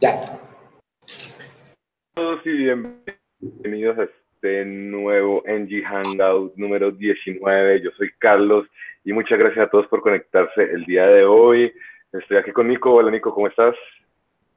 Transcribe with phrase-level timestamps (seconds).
[0.00, 0.18] Ya.
[2.14, 7.82] Todos y bienvenidos a este nuevo NG Hangout número 19.
[7.82, 8.66] Yo soy Carlos
[9.04, 11.70] y muchas gracias a todos por conectarse el día de hoy.
[12.14, 12.94] Estoy aquí con Nico.
[12.94, 13.74] Hola Nico, ¿cómo estás?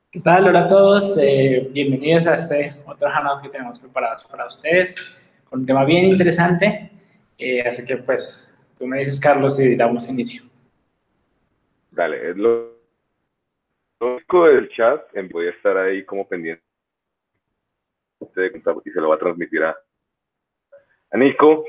[0.09, 0.47] ¿Qué tal?
[0.47, 1.17] Hola a todos.
[1.21, 6.05] Eh, bienvenidos a este otro Hangout que tenemos preparados para ustedes con un tema bien
[6.05, 6.89] interesante.
[7.37, 10.43] Eh, así que pues tú me dices Carlos y damos inicio.
[11.91, 12.72] Dale, es lo
[14.47, 16.63] del chat voy a estar ahí como pendiente
[18.85, 19.75] y se lo va a transmitir a,
[21.13, 21.65] Nico.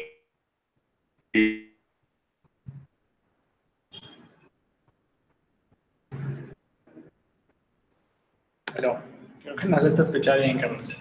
[8.73, 9.03] Pero
[9.43, 10.99] creo que no se te escucha bien, Carlos.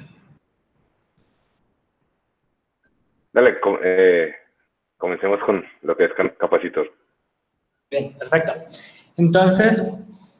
[3.32, 4.36] Dale, eh,
[4.98, 6.92] comencemos con lo que es capacitor.
[7.90, 8.54] Bien, perfecto.
[9.18, 9.82] Entonces,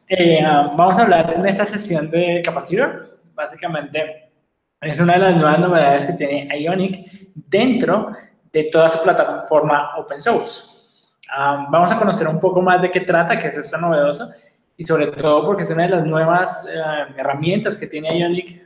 [0.08, 3.18] eh, vamos a hablar en esta sesión de Capacitor.
[3.34, 4.32] Básicamente,
[4.80, 8.12] es una de las nuevas novedades que tiene Ionic dentro
[8.52, 10.62] de toda su plataforma open source.
[11.70, 14.30] vamos a conocer un poco más de qué trata, qué es esto novedoso,
[14.76, 16.80] y sobre todo porque es una de las nuevas eh,
[17.16, 18.62] herramientas que tiene Ionic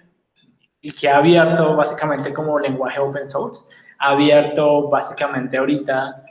[0.80, 3.62] y que ha abierto básicamente como lenguaje open source.
[3.98, 6.24] Ha abierto básicamente ahorita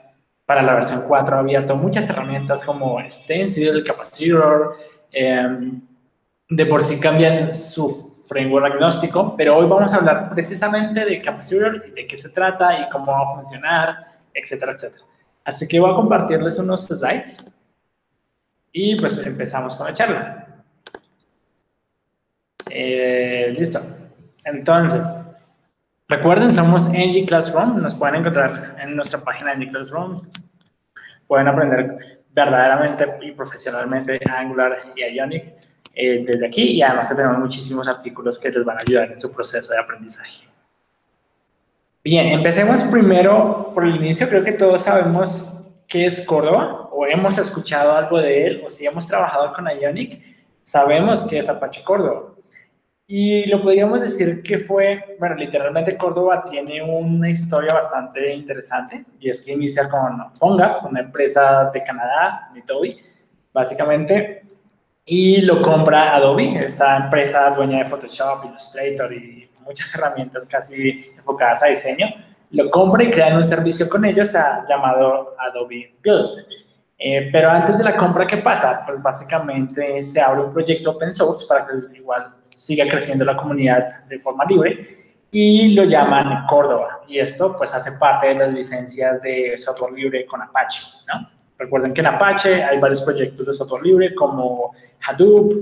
[0.45, 4.77] para la versión 4 ha abierto muchas herramientas como Stencil, Capacitor,
[5.20, 5.82] Em,
[6.48, 11.92] de por sí cambian su framework agnóstico, pero hoy vamos a hablar precisamente de Capacitor,
[11.92, 15.04] de qué se trata y cómo va a funcionar, etcétera, etcétera.
[15.44, 17.44] Así que voy a compartirles unos slides
[18.72, 20.48] y pues empezamos con la charla.
[22.70, 23.80] Eh, listo.
[24.44, 25.02] Entonces,
[26.08, 30.30] recuerden, somos NG Classroom, nos pueden encontrar en nuestra página NG Classroom.
[31.26, 35.53] Pueden aprender verdaderamente y profesionalmente Angular y Ionic
[35.95, 39.17] eh, desde aquí y además que tenemos muchísimos artículos que les van a ayudar en
[39.17, 40.45] su proceso de aprendizaje.
[42.03, 44.30] Bien, empecemos primero por el inicio.
[44.30, 48.86] Creo que todos sabemos qué es Córdoba o hemos escuchado algo de él o si
[48.86, 50.21] hemos trabajado con Ionic,
[50.61, 52.36] sabemos que es Apache Córdoba.
[53.10, 59.30] Y lo podríamos decir que fue, bueno, literalmente Córdoba tiene una historia bastante interesante y
[59.30, 62.98] es que inicia con Fonga, una empresa de Canadá, de Adobe,
[63.54, 64.44] básicamente,
[65.06, 71.64] y lo compra Adobe, esta empresa dueña de Photoshop, Illustrator y muchas herramientas casi enfocadas
[71.64, 72.08] a diseño,
[72.52, 74.34] lo compra y crean un servicio con ellos
[74.68, 76.45] llamado Adobe Build.
[77.00, 78.84] Eh, pero antes de la compra, ¿qué pasa?
[78.86, 82.36] Pues básicamente se abre un proyecto open source para que igual
[82.67, 87.00] siga creciendo la comunidad de forma libre y lo llaman Córdoba.
[87.08, 91.30] Y esto pues hace parte de las licencias de software libre con Apache, ¿no?
[91.58, 94.76] Recuerden que en Apache hay varios proyectos de software libre como
[95.08, 95.54] Hadoop,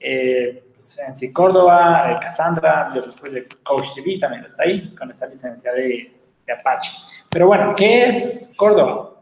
[0.00, 0.98] eh, pues,
[1.34, 3.60] Córdoba, eh, Cassandra y otros proyectos.
[3.62, 6.12] CoachDB también está ahí con esta licencia de,
[6.46, 6.92] de Apache.
[7.28, 9.20] Pero bueno, ¿qué es Córdoba?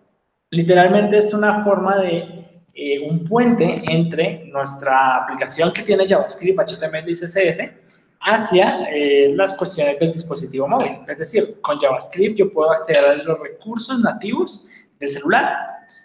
[0.51, 2.42] Literalmente es una forma de
[2.75, 7.71] eh, un puente entre nuestra aplicación que tiene JavaScript, HTML y CSS
[8.19, 10.93] hacia eh, las cuestiones del dispositivo móvil.
[11.07, 14.67] Es decir, con JavaScript yo puedo acceder a los recursos nativos
[14.99, 15.55] del celular.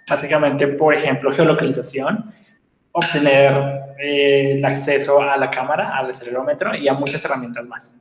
[0.10, 2.34] Básicamente, por ejemplo, geolocalización,
[2.92, 3.54] obtener
[4.00, 7.94] eh, el acceso a la cámara, al acelerómetro y a muchas herramientas más.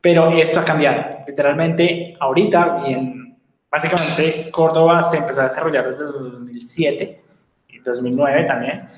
[0.00, 1.18] Pero esto ha cambiado.
[1.26, 3.36] Literalmente, ahorita, y en,
[3.70, 7.29] básicamente, Córdoba se empezó a desarrollar desde el 2007
[7.84, 8.88] 2009 también.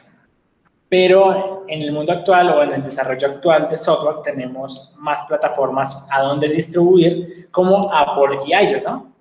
[0.89, 6.07] Pero en el mundo actual o en el desarrollo actual de software tenemos más plataformas
[6.11, 9.13] a donde distribuir como Apple y iOS, ¿no?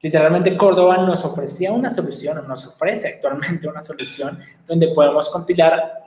[0.00, 6.04] Literalmente Córdoba nos ofrecía una solución, nos ofrece actualmente una solución donde podemos compilar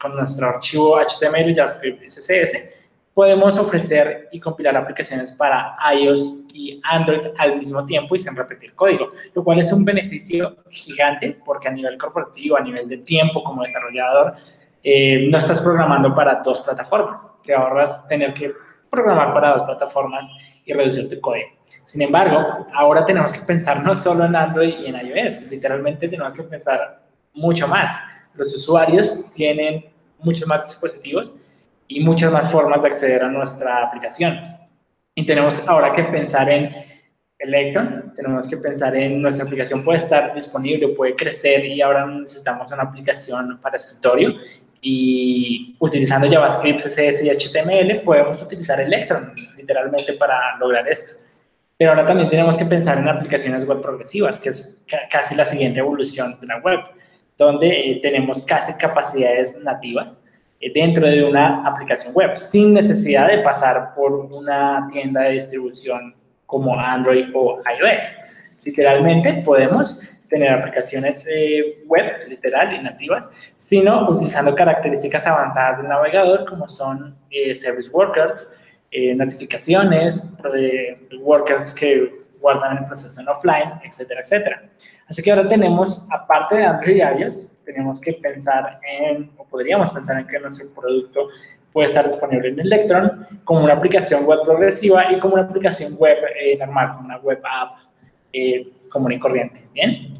[0.00, 2.75] con nuestro archivo HTML, JavaScript y CSS
[3.16, 8.74] podemos ofrecer y compilar aplicaciones para iOS y Android al mismo tiempo y sin repetir
[8.74, 13.42] código, lo cual es un beneficio gigante porque a nivel corporativo, a nivel de tiempo
[13.42, 14.34] como desarrollador,
[14.82, 17.32] eh, no estás programando para dos plataformas.
[17.42, 18.52] Te ahorras tener que
[18.90, 20.26] programar para dos plataformas
[20.66, 21.48] y reducir tu código.
[21.86, 26.34] Sin embargo, ahora tenemos que pensar no solo en Android y en iOS, literalmente tenemos
[26.34, 27.00] que pensar
[27.32, 27.98] mucho más.
[28.34, 29.86] Los usuarios tienen
[30.18, 31.34] muchos más dispositivos
[31.88, 34.40] y muchas más formas de acceder a nuestra aplicación.
[35.14, 36.74] Y tenemos ahora que pensar en
[37.38, 42.70] Electron, tenemos que pensar en nuestra aplicación puede estar disponible, puede crecer y ahora necesitamos
[42.72, 44.36] una aplicación para escritorio
[44.80, 51.20] y utilizando JavaScript, CSS y HTML podemos utilizar Electron literalmente para lograr esto.
[51.76, 55.80] Pero ahora también tenemos que pensar en aplicaciones web progresivas, que es casi la siguiente
[55.80, 56.80] evolución de la web,
[57.36, 60.22] donde eh, tenemos casi capacidades nativas
[60.72, 66.14] dentro de una aplicación web, sin necesidad de pasar por una tienda de distribución
[66.46, 68.16] como Android o iOS.
[68.64, 76.46] Literalmente podemos tener aplicaciones eh, web, literal y nativas, sino utilizando características avanzadas del navegador
[76.46, 78.48] como son eh, service workers,
[78.90, 80.32] eh, notificaciones,
[81.20, 84.62] workers que guardan el proceso en offline, etcétera, etcétera.
[85.06, 89.90] Así que ahora tenemos, aparte de Android y iOS, tenemos que pensar en, o podríamos
[89.90, 91.28] pensar en que nuestro producto
[91.72, 96.16] puede estar disponible en Electron como una aplicación web progresiva y como una aplicación web
[96.58, 97.86] normal, como una web app
[98.88, 99.60] común y corriente.
[99.74, 100.14] Bien.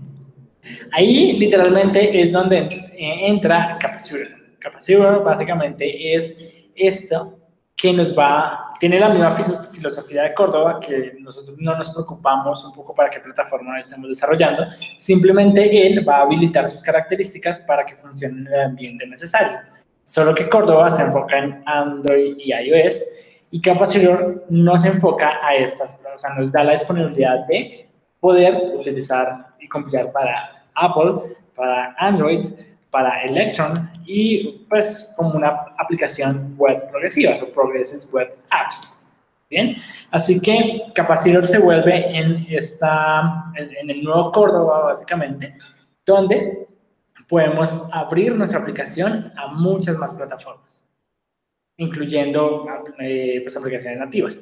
[0.93, 4.27] Ahí literalmente es donde eh, entra Capacitor.
[4.59, 6.37] Capacitor básicamente es
[6.75, 7.39] esto
[7.87, 12.75] que nos va, tiene la misma filosofía de Córdoba, que nosotros no nos preocupamos un
[12.75, 14.67] poco para qué plataforma estamos desarrollando,
[14.99, 19.59] simplemente él va a habilitar sus características para que funcione en el ambiente necesario.
[20.03, 23.05] Solo que Córdoba se enfoca en Android y iOS
[23.53, 27.89] y Capacitor no se enfoca a estas, o sea, nos da la disponibilidad de
[28.19, 30.35] poder utilizar y compilar para
[30.75, 32.49] Apple, para Android,
[32.97, 39.03] para Electron y pues como una aplicación web progresiva, o Progressive Web Apps.
[39.51, 39.77] Bien,
[40.11, 45.59] así que Capacitor se vuelve en, esta, en, el nuevo Córdoba básicamente,
[46.07, 46.67] donde
[47.29, 50.89] podemos abrir nuestra aplicación a muchas más plataformas,
[51.77, 52.67] incluyendo
[52.99, 54.41] eh, pues, aplicaciones nativas.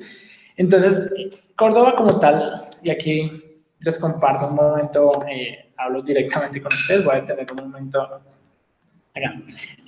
[0.57, 1.11] Entonces,
[1.57, 3.33] Córdoba como tal, y aquí
[3.81, 8.21] les comparto un momento eh, hablo directamente con ustedes, voy a tener un momento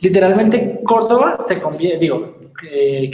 [0.00, 2.34] Literalmente Córdoba se convierte, digo,
[2.70, 3.10] eh,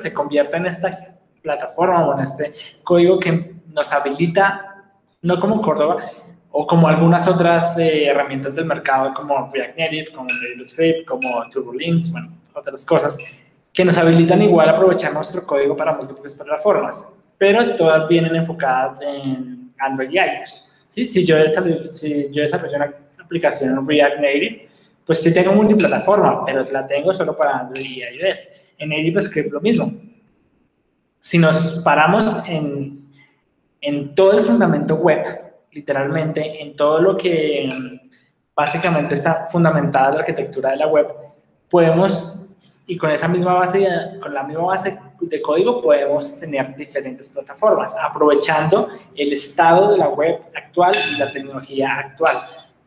[0.00, 4.84] se convierte en esta plataforma o en este código que nos habilita,
[5.22, 5.98] no como Córdoba,
[6.50, 10.28] o como algunas otras eh, herramientas del mercado como React Native, como
[10.64, 13.16] Script, como TurboLinks, bueno, otras cosas,
[13.72, 17.06] que nos habilitan igual a aprovechar nuestro código para múltiples plataformas,
[17.38, 20.68] pero todas vienen enfocadas en Android y iOS.
[20.88, 21.36] Si, yo
[21.90, 24.68] si yo desarrollo una aplicación en React Native,
[25.06, 28.48] pues sí tengo multiplataforma, pero la tengo solo para Android y iOS.
[28.78, 29.90] En Native Script lo mismo.
[31.20, 33.08] Si nos paramos en,
[33.80, 35.24] en todo el fundamento web,
[35.70, 37.68] literalmente, en todo lo que
[38.54, 41.06] básicamente está fundamentada la arquitectura de la web,
[41.70, 42.46] podemos
[42.86, 43.86] y con esa misma base,
[44.22, 50.08] con la misma base de código podemos tener diferentes plataformas, aprovechando el estado de la
[50.08, 52.36] web actual y la tecnología actual.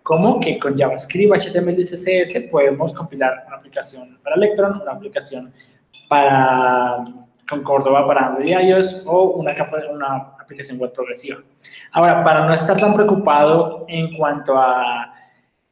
[0.10, 5.54] Como que con JavaScript, HTML y CSS podemos compilar una aplicación para Electron, una aplicación
[6.08, 7.06] para,
[7.48, 9.54] con Córdoba para Android y iOS o una,
[9.94, 11.38] una aplicación web progresiva.
[11.92, 15.14] Ahora, para no estar tan preocupado en cuanto a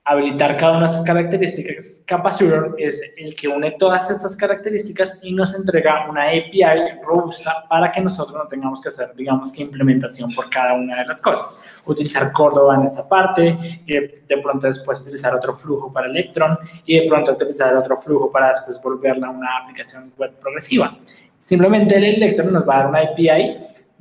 [0.08, 5.34] habilitar cada una de estas características, Capacitor es el que une todas estas características y
[5.34, 10.34] nos entrega una API robusta para que nosotros no tengamos que hacer, digamos, que implementación
[10.34, 11.62] por cada una de las cosas.
[11.86, 17.02] Utilizar Córdoba en esta parte, y de pronto después utilizar otro flujo para Electron y
[17.02, 20.98] de pronto utilizar otro flujo para después volverla a una aplicación web progresiva.
[21.38, 23.58] Simplemente el Electron nos va a dar una API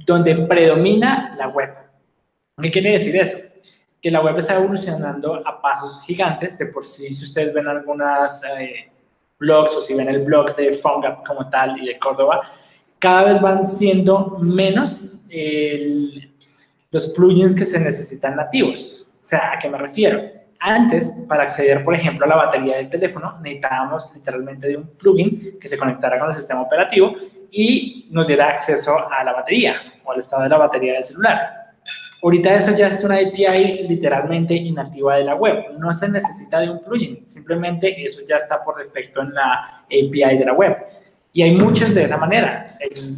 [0.06, 1.70] donde predomina la web.
[2.62, 3.38] ¿Qué quiere decir eso?
[4.00, 6.58] Que la web está evolucionando a pasos gigantes.
[6.58, 8.90] De por sí, si ustedes ven algunas eh,
[9.38, 12.42] blogs o si ven el blog de PhoneGap como tal y de Córdoba,
[12.98, 15.12] cada vez van siendo menos
[16.90, 19.06] los plugins que se necesitan nativos.
[19.20, 20.22] O sea, ¿a qué me refiero?
[20.58, 25.58] Antes, para acceder, por ejemplo, a la batería del teléfono, necesitábamos literalmente de un plugin
[25.60, 27.14] que se conectara con el sistema operativo
[27.50, 31.65] y nos diera acceso a la batería o al estado de la batería del celular.
[32.22, 35.78] Ahorita eso ya es una API literalmente inativa de la web.
[35.78, 40.38] No se necesita de un plugin, simplemente eso ya está por defecto en la API
[40.38, 40.76] de la web.
[41.32, 42.66] Y hay muchos de esa manera.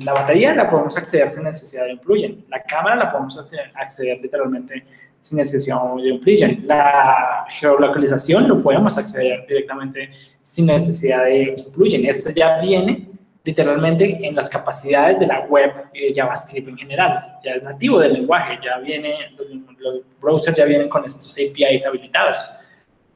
[0.03, 2.45] La batería la podemos acceder sin necesidad de un plugin.
[2.49, 3.39] La cámara la podemos
[3.77, 4.85] acceder literalmente
[5.21, 6.67] sin necesidad de un plugin.
[6.67, 10.11] La geolocalización lo podemos acceder directamente
[10.43, 12.07] sin necesidad de un plugin.
[12.07, 13.07] Esto ya viene
[13.49, 17.39] literalmente en las capacidades de la web y de JavaScript en general.
[17.43, 19.15] Ya es nativo del lenguaje, ya viene,
[19.81, 22.37] los, browsers ya vienen con estos APIs habilitados.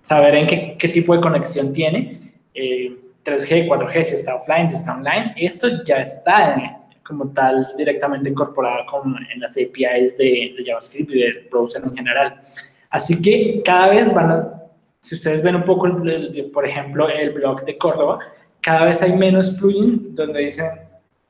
[0.00, 4.76] Saber en qué, qué tipo de conexión tiene, 3G, eh, 4G, si está offline, si
[4.76, 10.64] está online, esto ya está como tal directamente incorporado con, en las APIs de, de
[10.64, 12.40] JavaScript y del browser en general.
[12.88, 14.62] Así que cada vez van a,
[15.02, 15.90] si ustedes ven un poco,
[16.54, 18.20] por ejemplo, el blog de Córdoba,
[18.62, 20.70] cada vez hay menos plugins donde dicen,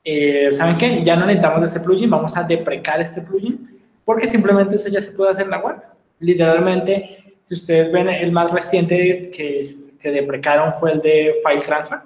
[0.03, 1.03] eh, ¿saben qué?
[1.03, 5.11] Ya no necesitamos este plugin, vamos a deprecar este plugin, porque simplemente eso ya se
[5.11, 5.77] puede hacer en la web.
[6.19, 9.61] Literalmente, si ustedes ven el más reciente que,
[9.99, 11.99] que deprecaron fue el de File Transfer,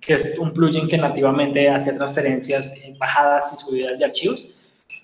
[0.00, 4.48] que es un plugin que nativamente hacía transferencias, bajadas y subidas de archivos.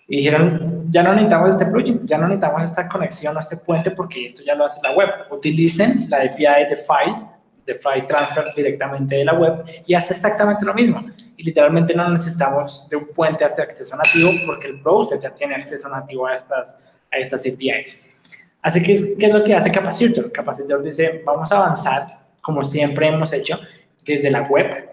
[0.09, 3.90] Y dijeron, ya no necesitamos este plugin, ya no necesitamos esta conexión o este puente
[3.90, 5.09] porque esto ya lo hace la web.
[5.31, 7.26] Utilicen la API de File,
[7.67, 11.05] de File Transfer directamente de la web y hace exactamente lo mismo.
[11.37, 15.57] Y literalmente no necesitamos de un puente hacia acceso nativo porque el browser ya tiene
[15.57, 16.79] acceso nativo a estas,
[17.13, 18.15] a estas APIs.
[18.63, 20.33] Así que, ¿qué es lo que hace Capacitor?
[20.33, 22.07] Capacitor dice, vamos a avanzar
[22.41, 23.59] como siempre hemos hecho
[24.05, 24.89] desde la web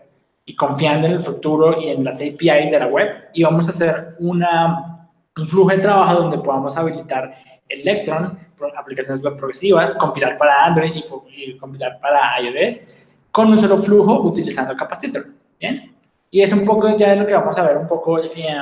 [0.46, 3.72] y confiando en el futuro y en las APIs de la web y vamos a
[3.72, 7.36] hacer una, un flujo de trabajo donde podamos habilitar
[7.70, 8.38] Electron,
[8.78, 10.92] aplicaciones web progresivas, compilar para Android
[11.30, 12.90] y, compilar para iOS
[13.32, 15.28] con un solo flujo utilizando Capacitor.
[15.60, 15.96] ¿Bien?
[16.30, 18.56] Y es un poco ya de lo que vamos a ver un poco eh,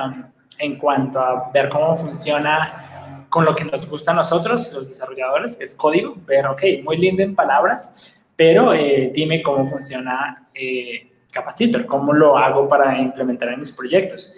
[0.60, 5.56] en cuanto a ver cómo funciona con lo que nos gusta a nosotros, los desarrolladores,
[5.56, 7.96] que es código, ver, ok, muy lindo en palabras,
[8.36, 14.36] pero eh, dime cómo funciona eh, Capacitor, cómo lo hago para implementar en mis proyectos.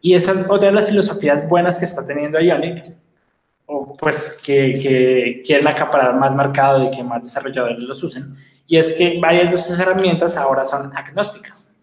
[0.00, 2.96] Y esa es otra de las filosofías buenas que está teniendo Ionic,
[3.72, 8.34] o pues que, que quieren acaparar más mercado y que más desarrolladores los usen,
[8.66, 11.74] y es que varias de sus herramientas ahora son agnósticas.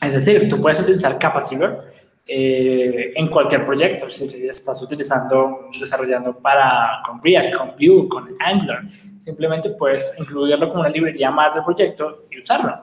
[0.00, 1.84] Es decir, tú puedes utilizar Capacitor
[2.26, 4.08] eh, en cualquier proyecto.
[4.10, 8.82] Si estás utilizando, desarrollando para, con React, con Vue, con Angular,
[9.18, 12.78] simplemente puedes incluirlo como una librería más del proyecto y usarlo.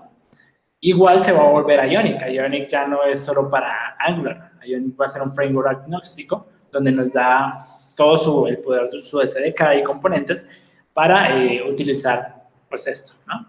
[0.79, 2.27] Igual se va a volver a Ionic.
[2.27, 4.51] Ionic ya no es solo para Angular.
[4.65, 7.67] Ionic va a ser un framework agnóstico donde nos da
[8.01, 10.49] todo su, el poder de su SDK y componentes
[10.91, 13.47] para eh, utilizar pues esto, ¿no?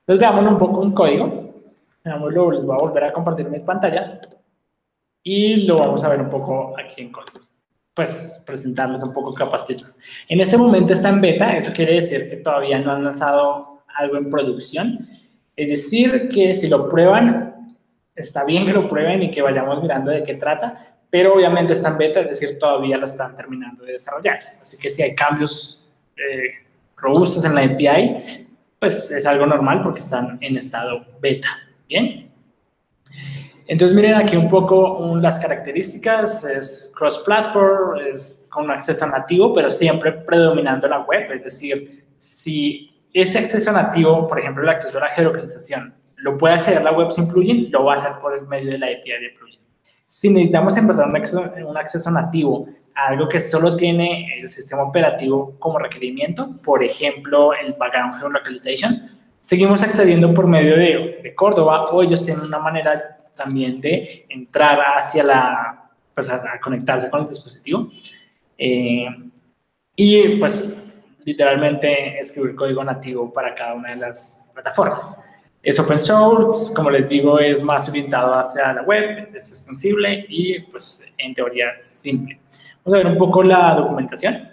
[0.00, 1.54] Entonces veamos un poco un código.
[2.04, 4.20] Veámoslo, les voy a volver a compartir mi pantalla
[5.24, 7.40] y lo vamos a ver un poco aquí en código.
[7.94, 9.92] Pues presentarles un poco Capacitor.
[10.28, 14.16] En este momento está en beta, eso quiere decir que todavía no han lanzado algo
[14.18, 15.08] en producción,
[15.56, 17.76] es decir, que si lo prueban,
[18.14, 21.88] está bien que lo prueben y que vayamos mirando de qué trata, pero obviamente está
[21.88, 24.38] en beta, es decir, todavía lo están terminando de desarrollar.
[24.60, 28.46] Así que si hay cambios eh, robustos en la API,
[28.78, 31.48] pues es algo normal porque están en estado beta.
[31.88, 32.30] Bien.
[33.66, 40.12] Entonces miren aquí un poco las características, es cross-platform, es con acceso nativo, pero siempre
[40.12, 45.08] predominando la web, es decir, si ese acceso nativo, por ejemplo, el acceso a la
[45.08, 48.72] geolocalización, lo puede acceder la web sin plugin, lo va a hacer por el medio
[48.72, 49.60] de la API de plugin.
[50.08, 54.50] Si necesitamos en verdad un acceso, un acceso nativo a algo que solo tiene el
[54.50, 58.90] sistema operativo como requerimiento, por ejemplo, el background geolocalization,
[59.42, 64.80] seguimos accediendo por medio de, de Córdoba o ellos tienen una manera también de entrar
[64.96, 67.90] hacia la, pues a, conectarse con el dispositivo.
[68.56, 69.06] Eh,
[69.94, 70.86] y pues
[71.22, 75.18] literalmente escribir código nativo para cada una de las plataformas.
[75.62, 80.60] Es open source, como les digo, es más orientado hacia la web, es extensible y
[80.60, 82.38] pues en teoría simple.
[82.84, 84.48] Vamos a ver un poco la documentación.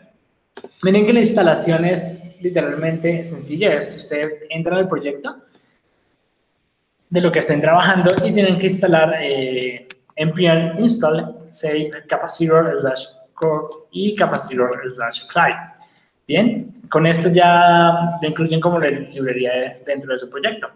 [0.84, 5.36] Miren que la instalación es literalmente sencilla, es ustedes entran al proyecto
[7.10, 13.06] de lo que estén trabajando y tienen que instalar eh, npm install save capacitor slash
[13.34, 15.60] core y capacitor slash client.
[16.28, 20.68] Bien, con esto ya incluyen como librería dentro de su proyecto.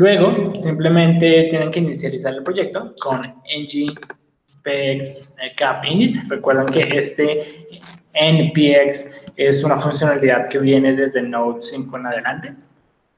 [0.00, 6.26] Luego, simplemente tienen que inicializar el proyecto con npx cap init.
[6.26, 7.66] Recuerden que este
[8.14, 12.54] npx es una funcionalidad que viene desde Node 5 en adelante,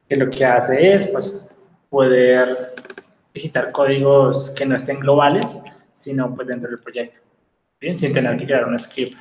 [0.09, 1.57] que lo que hace es pues,
[1.89, 2.75] poder
[3.33, 5.47] digitar códigos que no estén globales,
[5.93, 7.21] sino pues dentro del proyecto,
[7.81, 9.17] sin tener que crear un script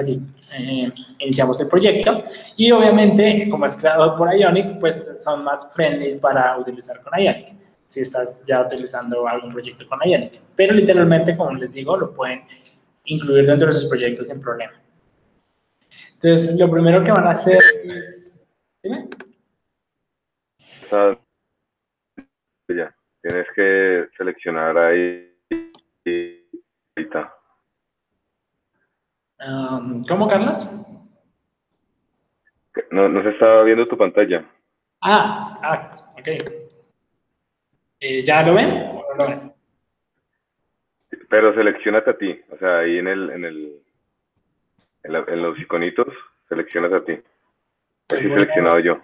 [0.00, 0.20] aquí
[0.52, 2.22] eh, iniciamos el proyecto
[2.56, 7.54] y obviamente como es creado por Ionic, pues son más friendly para utilizar con Ionic
[7.92, 10.40] si estás ya utilizando algún proyecto con Ionic.
[10.56, 12.42] Pero literalmente, como les digo, lo pueden
[13.04, 14.72] incluir dentro de sus proyectos sin problema.
[16.14, 18.40] Entonces, lo primero que van a hacer es...
[18.82, 19.08] Dime.
[22.68, 25.28] Ya, tienes que seleccionar ahí
[30.08, 30.68] ¿Cómo, Carlos?
[32.90, 34.44] No, no se estaba viendo tu pantalla.
[35.00, 36.28] Ah, ah ok.
[38.00, 39.52] Eh, ¿Ya lo ven o no lo ven?
[41.28, 43.82] Pero seleccionate a ti, o sea, ahí en el, en el,
[45.04, 46.08] en, los iconitos,
[46.48, 47.12] seleccionate a ti.
[48.10, 49.00] Así seleccionado yo.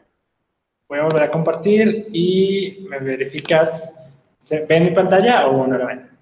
[0.89, 3.95] Voy a volver a compartir y me verificas.
[4.39, 6.18] ¿Se ven mi pantalla o no lo ven?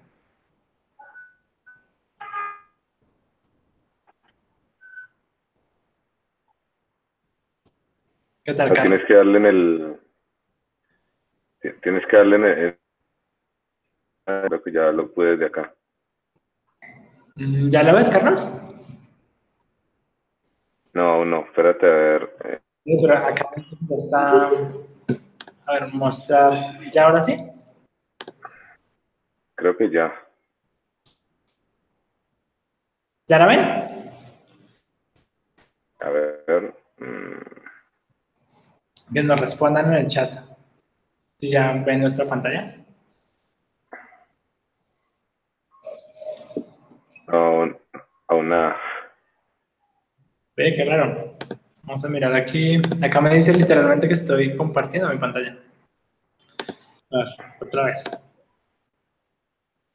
[8.47, 8.81] ¿Qué tal, Carlos?
[8.81, 9.99] Tienes que darle en el.
[11.81, 12.79] Tienes que darle en el.
[14.47, 15.75] Creo que ya lo puedes de acá.
[17.35, 18.49] Mm, ¿Ya lo ves, Carlos?
[20.93, 22.37] No, no, espérate a ver.
[22.45, 23.49] eh, Sí, pero acá
[23.91, 24.45] está.
[25.65, 26.53] A ver, mostrar.
[26.93, 27.51] ¿Ya ahora sí?
[29.55, 30.13] creo que ya.
[33.27, 33.59] ¿Ya la ven?
[35.99, 36.73] A ver.
[36.99, 37.56] mm,
[39.13, 40.33] Que nos respondan en el chat.
[41.39, 42.77] Si ya ven nuestra pantalla.
[47.27, 47.77] aún,
[48.27, 48.77] aún nada.
[50.55, 51.37] Ve, qué raro.
[51.83, 52.81] Vamos a mirar aquí.
[53.01, 55.57] Acá me dice literalmente que estoy compartiendo mi pantalla.
[57.11, 57.27] A ver,
[57.61, 58.03] otra vez.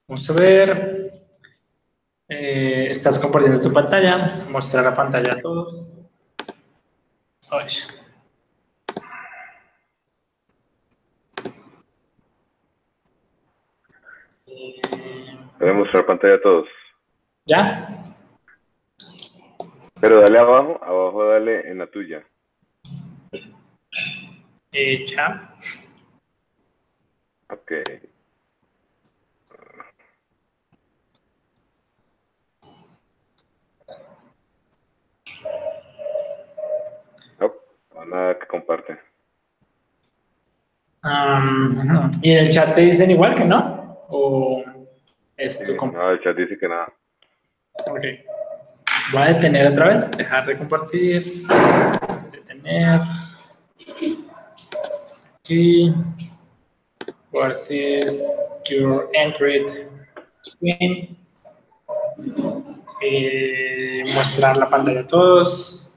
[0.09, 1.13] Vamos a ver.
[2.29, 4.47] Eh, estás compartiendo tu pantalla.
[4.49, 5.93] Mostrar la pantalla a todos.
[7.51, 7.67] Ay.
[15.63, 16.69] Voy a mostrar pantalla a todos.
[17.47, 17.89] ¿Ya?
[20.01, 22.21] Pero dale abajo, abajo dale en la tuya.
[24.73, 25.55] Eh, ya.
[27.49, 27.73] Ok.
[37.39, 37.53] No,
[38.07, 38.99] nada que comparte.
[41.03, 43.99] Am, ¿Y en el chat te dicen igual que no?
[44.09, 44.65] ¿O
[45.37, 46.93] es tu comp- No, el chat dice que nada.
[47.87, 48.01] Ok.
[49.13, 51.25] Voy a detener otra vez, dejar de compartir,
[52.31, 53.01] detener.
[55.41, 55.95] Aquí.
[57.33, 59.65] Es your entry
[60.45, 61.17] screen.
[63.01, 65.93] Eh, mostrar la pantalla a todos.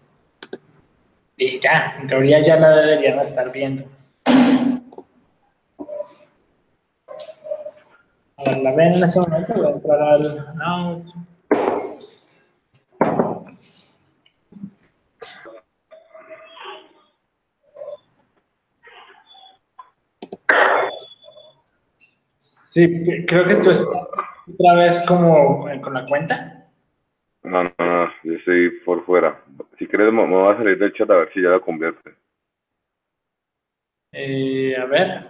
[1.37, 3.83] Y ya, en teoría ya la deberían estar viendo.
[8.45, 11.03] La ven en ese momento, voy a entrar al Now.
[22.37, 26.67] Sí, creo que tú estás otra vez como con- con la cuenta.
[27.43, 29.43] No, no, no, yo estoy por fuera.
[29.77, 32.15] Si quieres, me, me voy a salir del chat a ver si ya lo convierte.
[34.11, 35.29] Eh, a ver.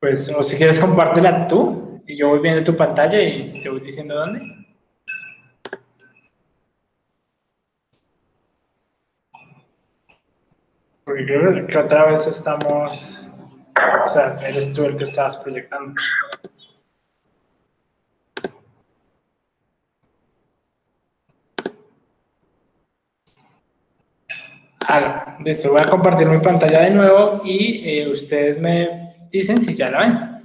[0.00, 3.80] Pues, o si quieres, compártela tú y yo voy viendo tu pantalla y te voy
[3.80, 4.40] diciendo dónde.
[11.04, 13.28] Porque creo que otra vez estamos.
[14.04, 15.94] O sea, eres tú el que estabas proyectando.
[24.88, 29.05] Ah, listo, voy a compartir mi pantalla de nuevo y eh, ustedes me
[29.36, 30.36] dicen si ya la ven.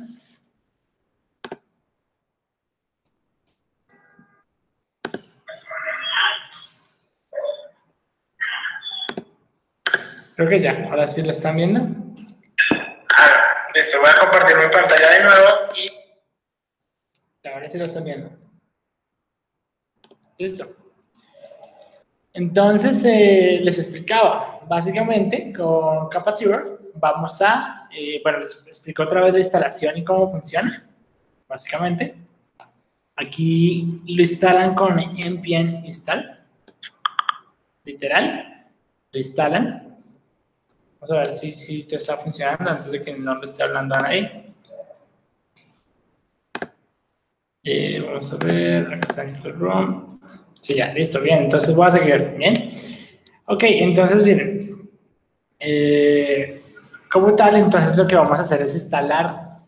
[10.35, 11.81] Creo que ya, ahora sí la están viendo.
[13.15, 18.31] Ah, listo, voy a compartir mi pantalla de nuevo y ahora sí la están viendo.
[20.39, 20.65] Listo.
[22.33, 29.33] Entonces, eh, les explicaba, básicamente con Capacitor vamos a, eh, bueno, les explico otra vez
[29.33, 30.87] la instalación y cómo funciona,
[31.47, 32.15] básicamente.
[33.15, 36.39] Aquí lo instalan con npm install,
[37.83, 38.67] literal,
[39.11, 39.97] lo instalan.
[40.99, 43.95] Vamos a ver si, si te está funcionando antes de que no lo esté hablando
[43.95, 44.53] a nadie.
[47.63, 50.05] Eh, vamos a ver, acá está el ROM.
[50.59, 51.43] Sí, ya, listo, bien.
[51.43, 52.73] Entonces voy a seguir, ¿bien?
[53.45, 54.89] Ok, entonces, miren.
[55.59, 56.60] Eh,
[57.11, 59.59] como tal, entonces lo que vamos a hacer es instalar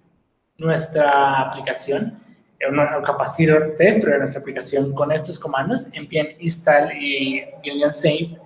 [0.57, 2.17] nuestra aplicación,
[2.59, 2.65] eh,
[3.05, 8.37] capacitor dentro de nuestra aplicación con estos comandos, npm install y union save,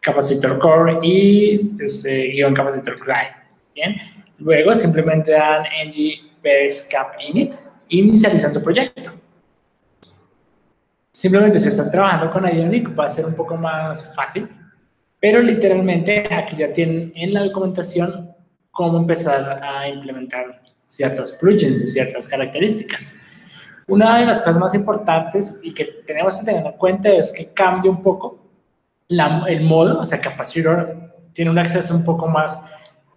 [0.00, 3.36] capacitor core y ese capacitor client,
[3.74, 3.96] ¿bien?
[4.38, 6.24] Luego simplemente dan ng
[6.90, 7.54] cap init
[7.88, 9.12] e inicializan su proyecto.
[11.12, 14.48] Simplemente si están trabajando con Ionic va a ser un poco más fácil,
[15.24, 18.30] pero literalmente aquí ya tienen en la documentación
[18.70, 23.14] cómo empezar a implementar ciertos plugins y ciertas características.
[23.86, 27.54] Una de las cosas más importantes y que tenemos que tener en cuenta es que
[27.54, 28.38] cambia un poco
[29.08, 30.94] la, el modo, o sea, Capacitor
[31.32, 32.60] tiene un acceso un poco más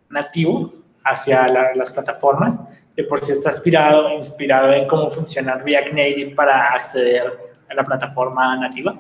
[0.10, 0.72] nativo
[1.04, 2.58] hacia la, las plataformas,
[2.96, 7.34] de por sí está inspirado, inspirado en cómo funciona React Native para acceder
[7.70, 8.98] a la plataforma nativa.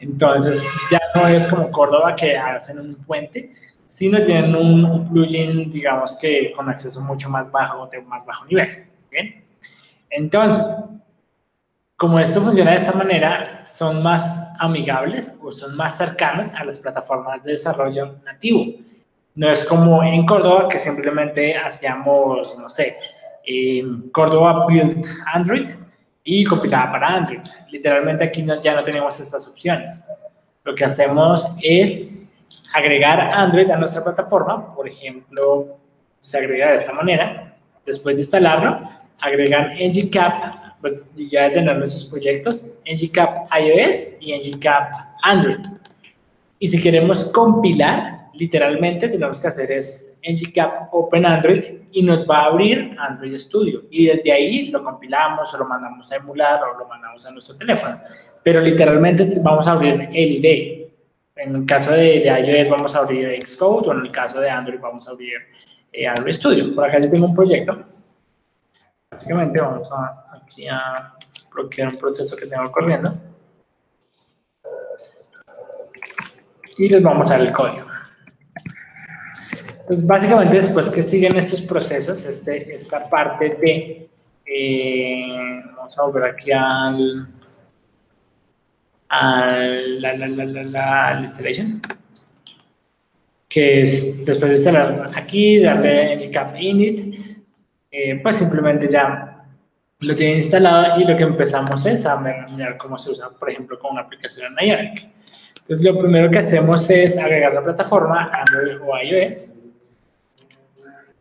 [0.00, 3.52] Entonces ya no es como Córdoba que hacen un puente,
[3.84, 8.86] sino tienen un, plugin, digamos que con acceso mucho más bajo, de más bajo nivel.
[9.10, 9.44] ¿bien?
[10.08, 10.64] Entonces,
[11.96, 16.78] como esto funciona de esta manera, son más amigables o son más cercanos a las
[16.78, 18.72] plataformas de desarrollo nativo.
[19.34, 22.96] No es como en Córdoba que simplemente hacíamos, no sé,
[23.46, 23.82] eh,
[24.12, 25.68] Córdoba Build Android
[26.24, 27.40] y compilada para Android.
[27.70, 30.04] Literalmente aquí ya no tenemos estas opciones.
[30.64, 32.06] Lo que hacemos es
[32.72, 34.74] agregar Android a nuestra plataforma.
[34.74, 35.78] Por ejemplo,
[36.20, 37.56] se agrega de esta manera.
[37.84, 38.88] Después de instalarlo,
[39.20, 45.64] agregan NGCap, pues ya de tener nuestros proyectos, NGCap iOS y NGCap Android.
[46.58, 52.38] Y si queremos compilar, literalmente tenemos que hacer es ngCap Open Android y nos va
[52.38, 56.78] a abrir Android Studio y desde ahí lo compilamos o lo mandamos a emular o
[56.78, 58.00] lo mandamos a nuestro teléfono.
[58.42, 60.92] Pero literalmente vamos a abrir el IDE.
[61.36, 64.80] En el caso de, iOS vamos a abrir Xcode o en el caso de Android
[64.80, 65.34] vamos a abrir
[65.92, 66.74] eh, Android Studio.
[66.74, 67.82] Por acá yo tengo un proyecto.
[69.10, 71.14] Básicamente vamos a, aquí a
[71.52, 73.14] bloquear un proceso que tengo corriendo.
[76.78, 77.89] Y les vamos a dar el código.
[79.90, 84.08] Pues básicamente después que siguen estos procesos, este, esta parte de,
[84.46, 87.28] eh, vamos a volver aquí al,
[89.08, 91.82] al la, la, la, la, installation,
[93.48, 97.40] que es después de instalar aquí, darle el cap init,
[97.90, 99.44] eh, pues simplemente ya
[99.98, 103.76] lo tiene instalado y lo que empezamos es a mirar cómo se usa, por ejemplo,
[103.76, 105.06] con una aplicación en iOS.
[105.62, 109.56] Entonces, lo primero que hacemos es agregar la plataforma Android o iOS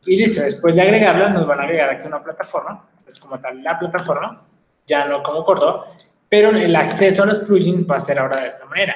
[0.10, 3.62] y listo, después de agregarla, nos van a agregar aquí una plataforma, es como tal
[3.62, 4.42] la plataforma,
[4.88, 5.86] ya no como Córdoba,
[6.28, 8.96] pero el acceso a los plugins va a ser ahora de esta manera.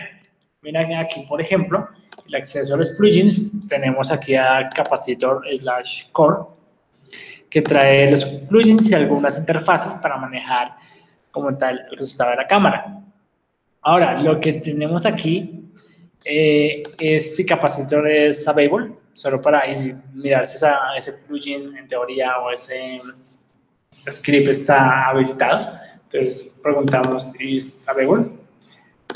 [0.64, 1.88] Miren aquí, por ejemplo,
[2.28, 6.48] el acceso a los plugins, tenemos aquí a capacitor slash core,
[7.48, 10.76] que trae los plugins y algunas interfaces para manejar
[11.30, 13.04] como tal el resultado de la cámara.
[13.84, 15.70] Ahora, lo que tenemos aquí
[16.26, 19.64] eh, es si capacitor es available, solo para
[20.14, 20.58] mirar si
[20.98, 23.00] ese plugin en teoría o ese
[24.10, 25.80] script está habilitado.
[26.04, 28.32] Entonces preguntamos, ¿is available?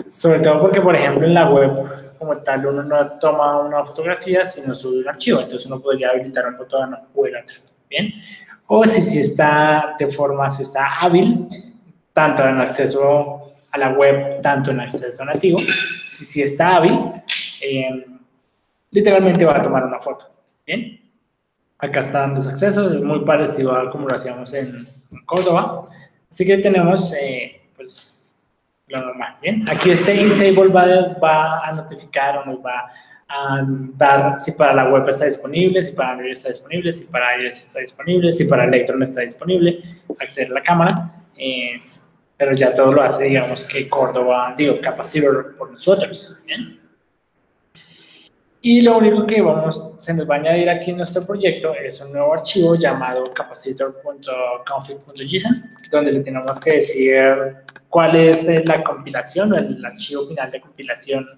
[0.07, 4.45] Sobre todo porque, por ejemplo, en la web como tal uno no toma una fotografía,
[4.45, 5.39] sino sube un archivo.
[5.39, 7.55] Entonces uno podría habilitar un botón o el otro.
[7.89, 8.13] Bien.
[8.67, 11.47] O si, si está de forma, si está hábil,
[12.13, 16.99] tanto en acceso a la web, tanto en acceso nativo, si, si está hábil,
[17.61, 18.05] eh,
[18.91, 20.25] literalmente va a tomar una foto.
[20.65, 20.99] Bien,
[21.77, 24.87] acá están los accesos, es muy parecido a como lo hacíamos en,
[25.25, 25.85] Córdoba.
[26.29, 28.29] Así que tenemos, eh, pues,
[28.87, 29.37] lo normal.
[29.41, 32.89] Bien, aquí este Insable va, va a notificar o nos va
[33.29, 37.41] a dar si para la web está disponible, si para Android está disponible, si para
[37.41, 39.81] iOS está disponible, si para Electron está disponible,
[40.19, 41.11] acceder a la cámara.
[41.37, 41.77] Eh,
[42.37, 46.37] pero ya todo lo hace, digamos, que Córdoba, digo, Capacitor por nosotros.
[46.45, 46.86] Bien.
[48.61, 52.01] Y lo único que vamos, se nos va a añadir aquí en nuestro proyecto es
[52.01, 57.55] un nuevo archivo llamado capacitor.config.json, donde le tenemos que decir
[57.87, 61.29] cuál es eh, la compilación o el archivo final de compilación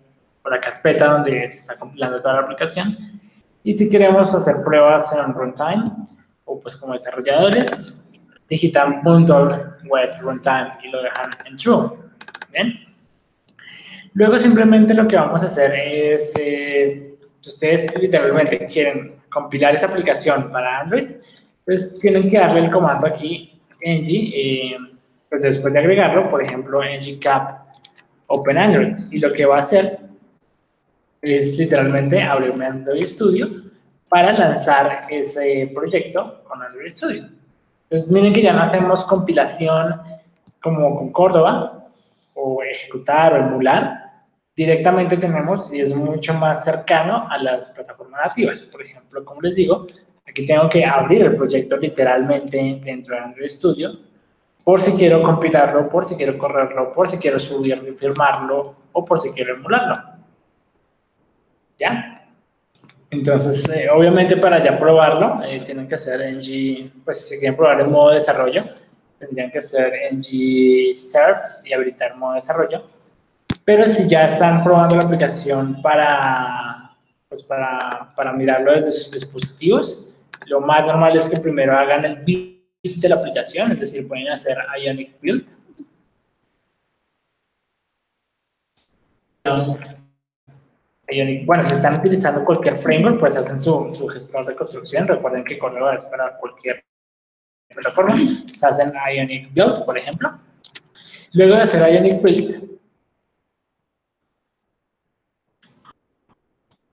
[0.42, 2.98] o la carpeta donde se está compilando toda la aplicación.
[3.64, 5.92] Y si queremos hacer pruebas en runtime,
[6.46, 8.10] o pues como desarrolladores,
[8.48, 11.90] digitan .web runtime y lo dejan en true.
[12.52, 12.74] ¿Bien?
[14.14, 16.32] Luego simplemente lo que vamos a hacer es...
[16.40, 17.09] Eh,
[17.42, 21.12] si ustedes literalmente quieren compilar esa aplicación para Android,
[21.66, 24.78] pues tienen que darle el comando aquí, ng, eh,
[25.30, 27.60] pues después de agregarlo, por ejemplo, ngcap
[28.28, 28.96] open Android.
[29.12, 30.00] Y lo que va a hacer
[31.22, 33.48] es literalmente abrirme Android Studio
[34.08, 37.30] para lanzar ese proyecto con Android Studio.
[37.84, 39.96] Entonces, miren que ya no hacemos compilación
[40.62, 41.80] como con Córdoba,
[42.36, 43.94] o ejecutar o emular,
[44.60, 48.62] directamente tenemos y es mucho más cercano a las plataformas nativas.
[48.64, 49.88] Por ejemplo, como les digo,
[50.28, 53.92] aquí tengo que abrir el proyecto literalmente dentro de Android Studio
[54.66, 59.06] por si quiero compilarlo, por si quiero correrlo, por si quiero subirlo y firmarlo o
[59.06, 59.96] por si quiero emularlo.
[61.78, 62.28] ¿Ya?
[63.12, 67.80] Entonces, eh, obviamente para ya probarlo, eh, tienen que hacer ng, pues si quieren probar
[67.80, 68.66] en modo desarrollo,
[69.18, 72.99] tendrían que hacer ng serve y habilitar modo desarrollo
[73.70, 80.10] pero si ya están probando la aplicación para, pues para, para mirarlo desde sus dispositivos,
[80.48, 84.28] lo más normal es que primero hagan el build de la aplicación, es decir, pueden
[84.30, 85.46] hacer Ionic Build.
[91.46, 95.08] Bueno, si están utilizando cualquier framework, pues hacen su, su gestor de construcción.
[95.08, 96.84] Recuerden que Cordova es para cualquier
[97.72, 98.18] plataforma.
[98.52, 100.40] Se hacen Ionic Build, por ejemplo.
[101.34, 102.79] Luego de hacer Ionic Build,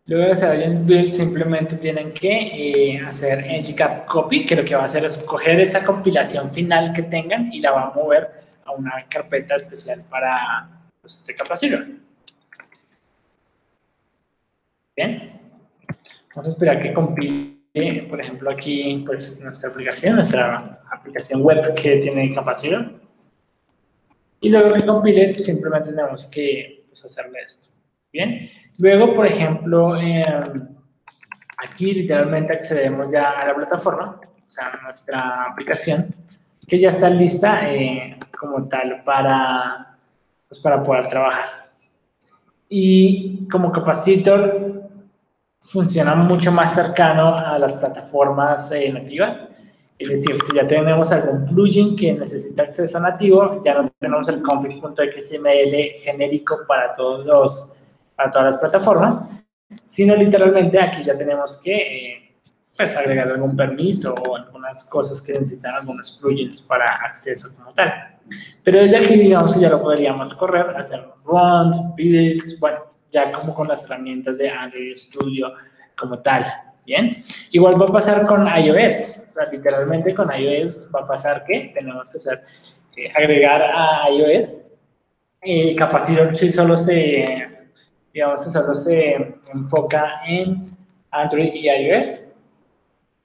[0.09, 4.77] Luego de hacer Ionic Build, simplemente tienen que eh, hacer ngCap copy, que lo que
[4.77, 8.31] va a hacer es coger esa compilación final que tengan y la va a mover
[8.65, 10.69] a una carpeta especial para
[11.01, 11.87] pues, este capacitor.
[14.97, 15.41] Bien.
[16.37, 21.97] Vamos a esperar que compile, por ejemplo, aquí pues nuestra aplicación, nuestra aplicación web que
[21.97, 22.93] tiene capacitor.
[24.41, 27.71] Y luego que compile, simplemente tenemos que pues, hacerle esto.
[28.13, 28.66] Bien.
[28.79, 30.69] Luego, por ejemplo, em,
[31.57, 36.15] aquí literalmente accedemos ya a la plataforma, o sea, a nuestra aplicación,
[36.67, 39.97] que ya está lista eh, como tal para,
[40.49, 41.71] pues, para poder trabajar.
[42.69, 44.83] Y como capacitor
[45.61, 49.47] funciona mucho más cercano a las plataformas eh, nativas.
[49.99, 54.43] Es decir, si ya tenemos algún plugin que necesita acceso nativo, ya no tenemos el
[54.43, 57.76] config.xml genérico para todos los
[58.17, 59.23] para todas las plataformas,
[59.87, 62.27] sino literalmente aquí ya tenemos que eh,
[62.77, 67.93] pues agregar algún permiso o algunas cosas que necesitan algunos plugins para acceso como tal.
[68.63, 72.81] Pero desde aquí, digamos que ya lo podríamos correr, hacer run, builds, bueno,
[73.13, 75.53] ya como con las herramientas de Android Studio
[75.97, 76.45] como tal,
[76.85, 77.25] ¿bien?
[77.53, 81.73] Igual va a pasar con iOS, o sea, literalmente con iOS va a pasar que
[81.73, 82.43] tenemos que hacer,
[82.97, 84.63] eh, agregar a iOS
[85.41, 87.56] el capacitor si solo se,
[88.17, 90.75] digamos, solo se enfoca en
[91.11, 92.33] Android y iOS,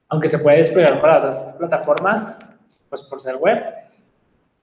[0.10, 2.46] aunque se puede desplegar para otras plataformas,
[2.90, 3.64] pues por ser web,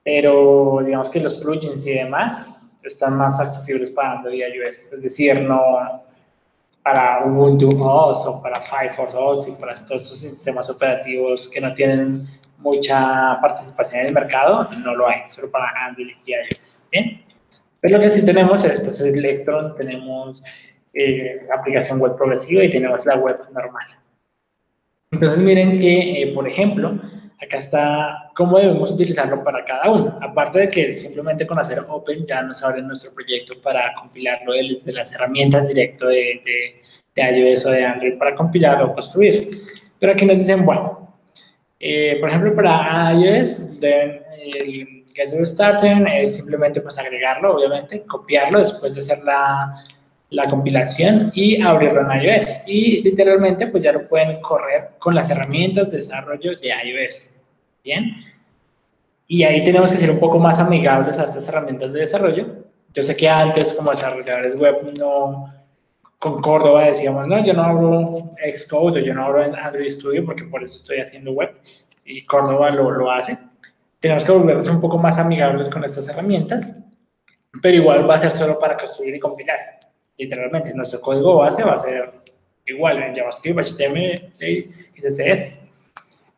[0.03, 4.93] pero digamos que los plugins y demás están más accesibles para Android y iOS.
[4.93, 6.03] Es decir, no
[6.83, 11.73] para Ubuntu OS o para Firefox OS y para todos estos sistemas operativos que no
[11.73, 12.27] tienen
[12.59, 16.83] mucha participación en el mercado, no lo hay, solo para Android y iOS.
[16.91, 17.28] ¿Bien?
[17.81, 20.43] Pero lo que sí tenemos es pues, Electron, tenemos
[20.93, 23.85] eh, aplicación web progresiva y tenemos la web normal.
[25.11, 26.99] Entonces miren que, eh, por ejemplo,
[27.41, 30.19] acá está cómo debemos utilizarlo para cada uno.
[30.21, 34.91] Aparte de que simplemente con hacer Open ya nos abre nuestro proyecto para compilarlo desde
[34.91, 36.81] las herramientas directo de, de,
[37.21, 39.61] iOS o de Android para compilar o construir.
[39.99, 41.15] Pero aquí nos dicen, bueno,
[41.79, 44.21] eh, por ejemplo, para iOS, de,
[44.55, 49.83] el Get Starting es simplemente pues agregarlo, obviamente, copiarlo después de hacer la,
[50.29, 52.63] la compilación y abrirlo en iOS.
[52.67, 57.41] Y literalmente pues ya lo pueden correr con las herramientas de desarrollo de iOS.
[57.83, 58.23] Bien.
[59.27, 62.47] Y ahí tenemos que ser un poco más amigables a estas herramientas de desarrollo.
[62.93, 65.53] Yo sé que antes, como desarrolladores web, no,
[66.17, 68.15] con Córdoba decíamos, no, yo no abro
[68.55, 71.55] Xcode o yo no abro Android Studio porque por eso estoy haciendo web
[72.05, 73.37] y Córdoba lo, lo hace.
[73.99, 76.77] Tenemos que volvernos un poco más amigables con estas herramientas,
[77.61, 79.57] pero igual va a ser solo para construir y compilar.
[80.17, 82.13] Literalmente, nuestro código base va a ser
[82.65, 84.33] igual en JavaScript, HTML
[84.95, 85.59] y CSS.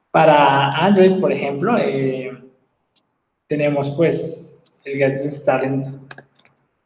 [0.09, 2.37] Para Android, por ejemplo, eh,
[3.47, 5.85] tenemos pues el Get Started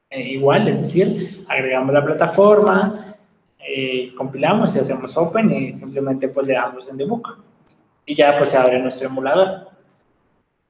[0.10, 3.16] eh, igual, es decir, agregamos la plataforma,
[3.60, 7.38] eh, compilamos y hacemos open y simplemente pues le damos en debug
[8.06, 9.75] y ya pues se abre nuestro emulador.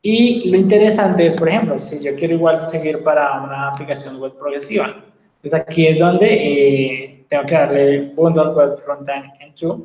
[0.08, 4.38] Y lo interesante es, por ejemplo, si yo quiero igual seguir para una aplicación web
[4.38, 5.04] progresiva,
[5.42, 9.80] pues aquí es donde tengo que darle bundle web frontend en true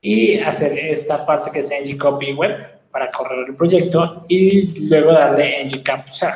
[0.00, 2.52] y hacer esta parte que es ngCopy web
[2.92, 6.34] para correr el proyecto y luego darle ngCapture,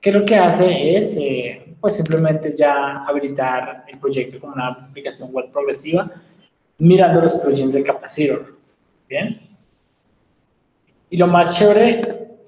[0.00, 5.28] que lo que hace es eh, pues simplemente ya habilitar el proyecto como una aplicación
[5.34, 6.10] web progresiva
[6.78, 8.56] mirando los plugins de Capacitor.
[9.06, 9.49] Bien.
[11.10, 12.00] Y lo más chévere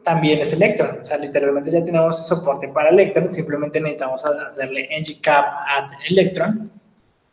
[0.03, 1.01] también es Electron.
[1.01, 3.31] O sea, literalmente ya tenemos soporte para Electron.
[3.31, 6.70] Simplemente necesitamos hacerle ngCap at Electron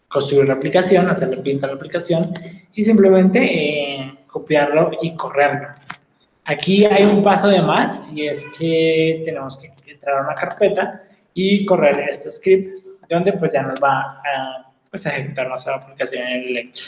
[0.10, 2.34] construir la aplicación, hacerle pinta a la aplicación
[2.74, 5.70] y simplemente eh, copiarlo y correrlo.
[6.44, 11.04] Aquí hay un paso de más y es que tenemos que entrar a una carpeta
[11.34, 16.40] y correr este script donde pues ya nos va a, pues, ejecutar nuestra aplicación en
[16.42, 16.84] el Electro.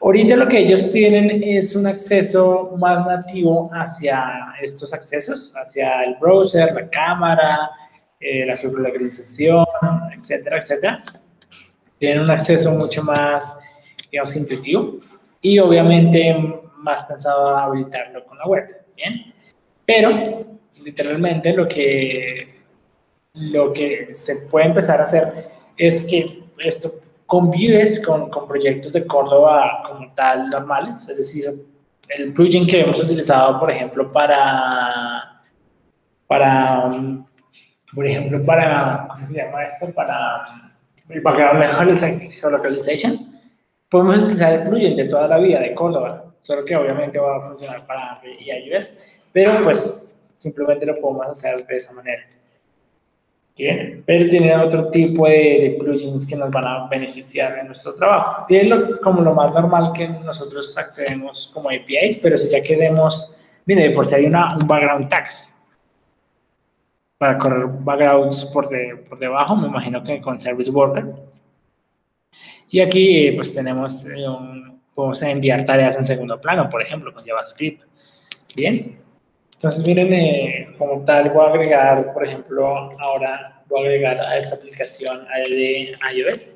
[0.00, 6.16] Ahorita lo que ellos tienen es un acceso más nativo hacia estos accesos, hacia el
[6.16, 7.70] browser, la cámara,
[8.20, 9.66] eh, la geolocalización,
[10.14, 11.02] etcétera, etcétera
[11.98, 13.58] tienen un acceso mucho más,
[14.10, 14.98] digamos, intuitivo
[15.40, 16.34] y obviamente
[16.78, 19.34] más pensado a habilitarlo con la web, ¿bien?
[19.84, 20.46] Pero,
[20.84, 22.60] literalmente, lo que,
[23.34, 26.92] lo que se puede empezar a hacer es que esto
[27.26, 31.66] convives con, con proyectos de Córdoba como tal normales, es decir,
[32.08, 35.42] el plugin que hemos utilizado, por ejemplo, para,
[36.26, 36.90] para,
[37.94, 39.92] por ejemplo, para, ¿cómo se llama esto?
[39.92, 40.72] Para
[41.08, 43.40] el background geolocalization,
[43.90, 47.48] podemos utilizar el plugin de toda la vida de Córdoba, solo que obviamente va a
[47.48, 48.98] funcionar para iOS,
[49.32, 52.22] pero pues simplemente lo podemos hacer de esa manera.
[53.56, 58.44] Bien, pero tiene otro tipo de, plugins que nos van a beneficiar en nuestro trabajo.
[58.46, 63.92] Tiene como lo más normal que nosotros accedemos como APIs, pero si ya queremos, mire,
[63.92, 65.56] por si hay una, un background tags
[67.16, 68.68] para correr backgrounds por,
[69.08, 71.14] por debajo, me imagino que con Service Worker.
[72.68, 77.24] Y aquí pues tenemos, eh, un, podemos enviar tareas en segundo plano, por ejemplo, con
[77.24, 77.84] JavaScript.
[78.54, 79.05] Bien.
[79.56, 82.66] Entonces, miren, eh, como tal, voy a agregar, por ejemplo,
[83.00, 86.54] ahora voy a agregar a esta aplicación de iOS.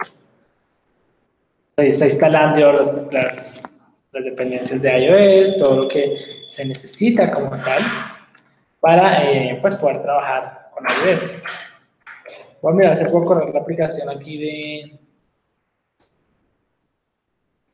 [1.76, 3.62] Ahí está instalando las, las,
[4.12, 7.82] las, dependencias de iOS, todo lo que se necesita como tal
[8.80, 11.42] para eh, pues, poder trabajar con iOS.
[12.60, 14.98] Voy a mirar si correr la aplicación aquí de,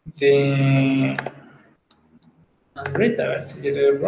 [0.05, 1.17] de
[2.77, 3.99] Android, a ver si yo le doy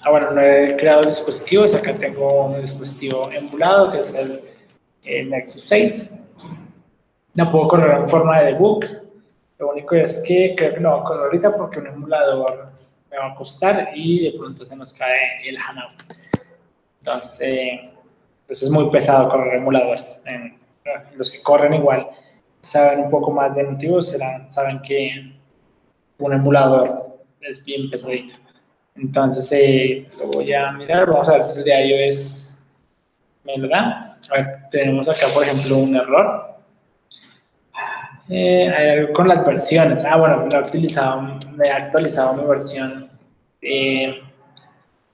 [0.00, 1.74] Ah, bueno, no he creado dispositivos.
[1.74, 6.20] Acá tengo un dispositivo emulado que es el, Nexus 6.
[7.34, 8.84] No puedo correr en forma de debug.
[9.58, 12.72] Lo único es que creo que no va a correr ahorita porque un emulador
[13.10, 15.94] me va a costar y de pronto se nos cae el HANA.
[16.98, 17.80] Entonces,
[18.46, 20.22] pues es muy pesado correr emuladores.
[21.14, 22.08] los que corren igual
[22.62, 24.16] saben un poco más de motivos,
[24.48, 25.32] saben que
[26.18, 28.38] un emulador es bien pesadito.
[28.94, 32.58] Entonces, eh, lo voy a mirar, vamos a ver si el de iOS
[33.44, 34.18] me lo da.
[34.70, 36.52] Tenemos acá, por ejemplo, un error.
[38.28, 40.04] Eh, con las versiones.
[40.04, 43.10] Ah, bueno, me he, utilizado, me he actualizado mi versión
[43.60, 44.22] del,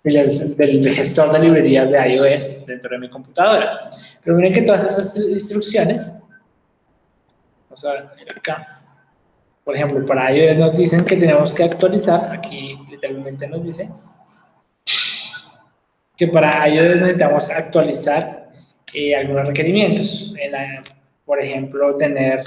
[0.02, 3.90] del, gestor de librerías de iOS dentro de mi computadora.
[4.22, 6.12] Pero miren que todas esas instrucciones,
[7.64, 8.82] vamos a ver, acá,
[9.68, 13.90] por ejemplo, para iOS nos dicen que tenemos que actualizar, aquí literalmente nos dice,
[16.16, 18.48] que para iOS necesitamos actualizar
[18.94, 20.32] eh, algunos requerimientos.
[21.26, 22.44] por ejemplo, tener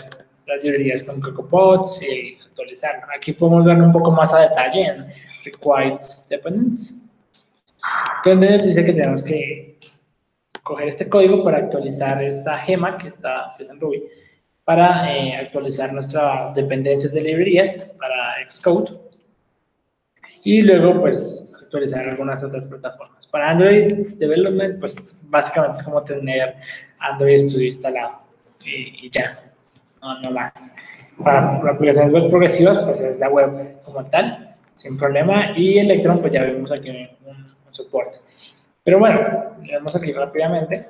[0.48, 3.04] las librerías con CocoaPods y actualizar.
[3.16, 5.06] Aquí podemos ver un poco más a detalle en
[5.46, 7.04] Required Dependents,
[8.26, 9.78] donde nos dice que tenemos que
[10.64, 14.21] coger este código para actualizar esta gema que está en Ruby
[14.72, 18.98] para eh, actualizar nuestras dependencias de librerías para Xcode
[20.46, 23.28] y luego pues actualizar algunas otras plataformas.
[23.28, 26.56] Para Android Development pues básicamente es como tener
[27.00, 28.22] Android Studio instalado
[28.64, 29.44] y, ya,
[30.02, 30.54] no, no más.
[31.22, 36.32] Para aplicaciones web progresivas pues es la web como tal, sin problema y Electron pues
[36.32, 38.20] ya vemos aquí un, un soporte.
[38.86, 39.20] Pero bueno,
[39.70, 40.88] vemos aquí rápidamente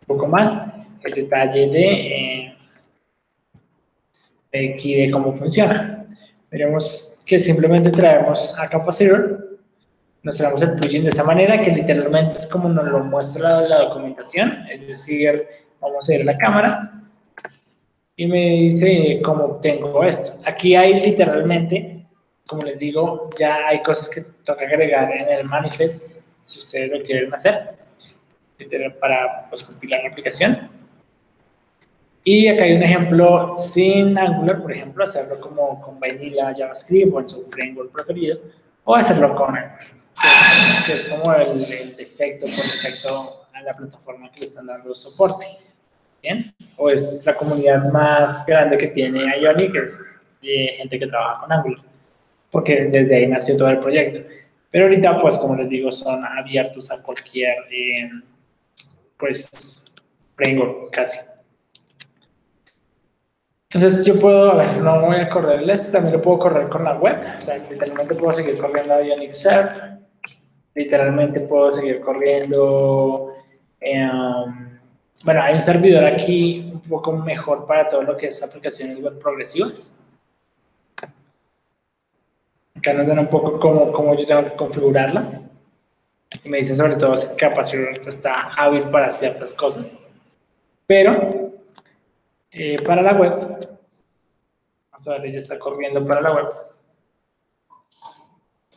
[0.00, 2.56] un poco más el detalle de,
[4.52, 6.06] eh, de cómo funciona.
[6.50, 9.58] Veremos que simplemente traemos a Capacitor,
[10.22, 13.80] nos traemos el plugin de esa manera, que literalmente es como nos lo muestra la
[13.82, 15.46] documentación, es decir,
[15.80, 16.92] vamos a ir a la cámara
[18.16, 20.40] y me dice cómo obtengo esto.
[20.44, 22.06] Aquí hay literalmente,
[22.46, 27.04] como les digo, ya hay cosas que toca agregar en el manifest, si ustedes lo
[27.04, 27.76] quieren hacer,
[29.00, 30.75] para pues, compilar la aplicación.
[32.28, 37.20] Y acá hay un ejemplo sin Angular, por ejemplo, hacerlo como con Vanilla, JavaScript o
[37.20, 38.40] en su framework preferido,
[38.82, 39.78] o hacerlo con Angular,
[40.84, 41.60] que es como el,
[41.96, 45.46] defecto por defecto a la plataforma que le están dando soporte.
[46.20, 46.52] ¿Bien?
[46.76, 51.42] O es la comunidad más grande que tiene Ionic, que es de gente que trabaja
[51.42, 51.84] con Angular,
[52.50, 54.28] porque desde ahí nació todo el proyecto.
[54.72, 58.10] Pero ahorita, pues, como les digo, son abiertos a cualquier, eh,
[59.16, 59.94] pues,
[60.34, 61.35] framework casi.
[63.76, 66.66] Entonces yo puedo, a ver, no voy a correr el este, también lo puedo correr
[66.70, 69.98] con la web, o sea, literalmente puedo seguir corriendo Ionic Server,
[70.74, 73.34] literalmente puedo seguir corriendo,
[73.78, 74.78] em,
[75.26, 79.18] bueno, hay un servidor aquí un poco mejor para todo lo que es aplicaciones web
[79.18, 79.98] progresivas.
[82.78, 85.42] Acá nos dan un poco cómo, cómo yo tengo que configurarla.
[86.46, 89.86] me dice sobre todo si capacidad está hábil para ciertas cosas.
[90.86, 91.55] Pero
[92.58, 93.32] eh, para la web.
[94.90, 96.46] Vamos a ver, ya está corriendo para la web.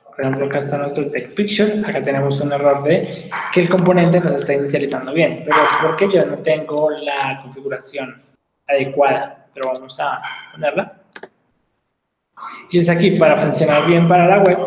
[0.06, 1.82] Por ejemplo, acá está nuestro text picture.
[1.88, 5.44] Acá tenemos un error de que el componente no se está inicializando bien.
[5.46, 8.22] Pero es porque yo no tengo la configuración
[8.68, 9.48] adecuada.
[9.54, 10.22] Pero vamos a
[10.52, 11.02] ponerla.
[12.70, 14.58] Y es aquí, para funcionar bien para la web,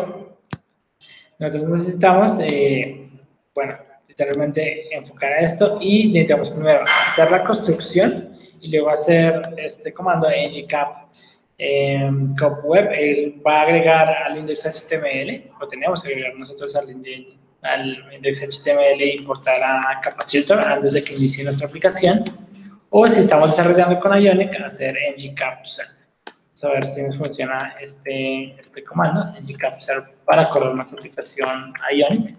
[1.37, 3.09] nosotros necesitamos, eh,
[3.53, 8.32] bueno, literalmente enfocar a esto y necesitamos primero hacer la construcción
[8.63, 11.09] y luego hacer este comando ngcap
[11.57, 12.09] eh,
[12.63, 16.89] web, él va a agregar al index HTML, o tenemos que agregar nosotros al,
[17.61, 22.23] al index HTML e importar a capacitor antes de que inicie nuestra aplicación,
[22.89, 25.87] o si estamos desarrollando con Ionic, hacer ngcapture.
[26.25, 32.37] Vamos a ver si nos funciona este, este comando, ngcapture, para correr nuestra aplicación Ionic.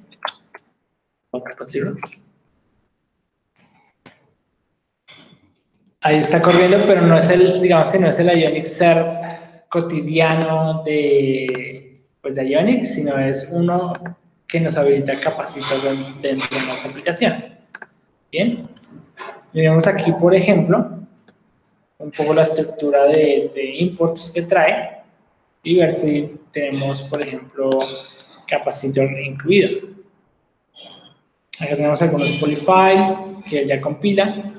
[6.05, 10.83] Ahí está corriendo, pero no es el, digamos que no es el Ionic SERP cotidiano
[10.85, 13.91] de, pues de Ionic, sino es uno
[14.47, 15.81] que nos habilita capacitor
[16.21, 17.45] dentro de nuestra aplicación.
[18.31, 18.69] Bien,
[19.55, 20.91] miremos aquí, por ejemplo,
[21.97, 24.99] un poco la estructura de, de imports que trae
[25.63, 27.71] y ver si tenemos, por ejemplo,
[28.47, 29.89] capacitor incluido.
[31.59, 33.17] Acá tenemos algunos polyfile
[33.49, 34.51] que ya compila.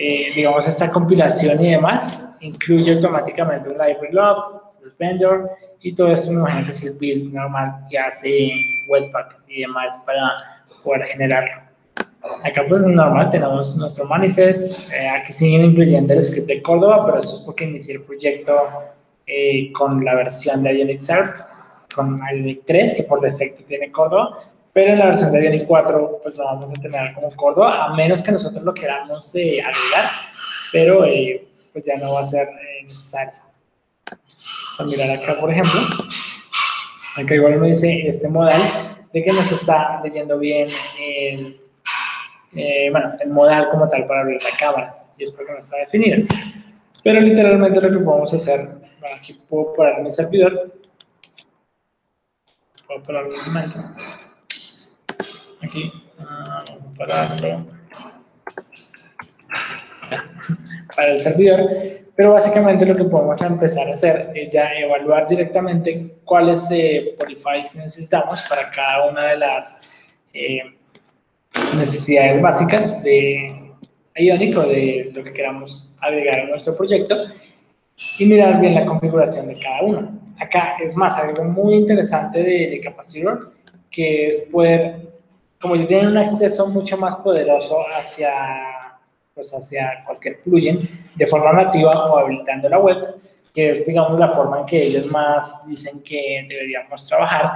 [0.00, 6.12] Eh, digamos, esta compilación y demás incluye automáticamente un library log, los vendor y todo
[6.12, 8.48] esto me imagino que es el build normal que hace
[8.88, 10.34] Webpack y demás para
[10.84, 11.68] poder generarlo.
[12.44, 17.18] Acá pues normal tenemos nuestro manifest, eh, aquí siguen incluyendo el script de Córdoba, pero
[17.18, 18.54] eso es porque inicié el proyecto
[19.26, 21.40] eh, con la versión de Ionic Serp,
[21.92, 24.38] con Ionic 3 que por defecto tiene Córdoba,
[24.72, 27.94] pero en la versión de Bionic 4 pues lo vamos a tener como Córdoba, a
[27.94, 30.10] menos que nosotros lo queramos eh, agregar,
[30.72, 33.40] pero eh, pues ya no va a ser eh, necesario.
[34.78, 35.80] Vamos a mirar acá, por ejemplo,
[37.16, 38.60] acá igual me dice este modal
[39.12, 40.68] de que nos está leyendo bien
[41.00, 41.60] el,
[42.92, 46.24] bueno, el modal como tal para abrir la cámara, y es porque no está definido.
[47.02, 48.68] Pero literalmente lo que podemos hacer,
[49.00, 50.72] bueno, aquí puedo poner mi servidor,
[52.86, 53.78] puedo poner mi momento
[55.68, 56.64] aquí, ah,
[60.96, 61.60] para el servidor,
[62.16, 67.16] pero básicamente lo que podemos empezar a hacer es ya evaluar directamente cuáles eh,
[67.74, 69.88] necesitamos para cada una de las
[70.32, 70.62] eh,
[71.76, 73.72] necesidades básicas de
[74.16, 77.16] Ionic o de lo que queramos agregar a nuestro proyecto
[78.18, 80.20] y mirar bien la configuración de cada uno.
[80.40, 83.52] Acá es más, algo muy interesante de, de Capacitor,
[83.90, 85.08] que es poder
[85.60, 88.32] como ya tienen un acceso mucho más poderoso hacia,
[89.34, 93.16] pues hacia cualquier plugin de forma nativa o habilitando la web,
[93.54, 97.52] que es, digamos, la forma en que ellos más dicen que deberíamos trabajar,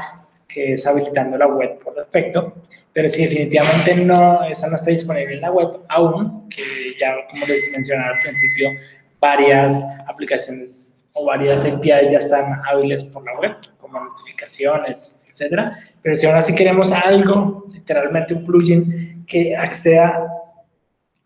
[0.48, 2.54] que es habilitando la web por defecto.
[2.92, 6.62] Pero si definitivamente no, esa no está disponible en la web aún, que
[7.00, 8.70] ya, como les mencionaba al principio,
[9.18, 9.74] varias
[10.06, 15.78] aplicaciones o varias APIs ya están hábiles por la web, como notificaciones, etcétera.
[16.00, 20.26] Pero si ahora sí queremos algo, literalmente un plugin que acceda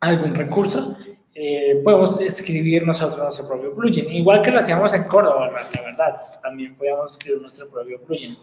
[0.00, 0.96] a algún recurso,
[1.34, 4.10] eh, podemos escribir nosotros nuestro propio plugin.
[4.10, 8.38] Igual que lo hacíamos en Córdoba, la verdad, también podíamos escribir nuestro propio plugin.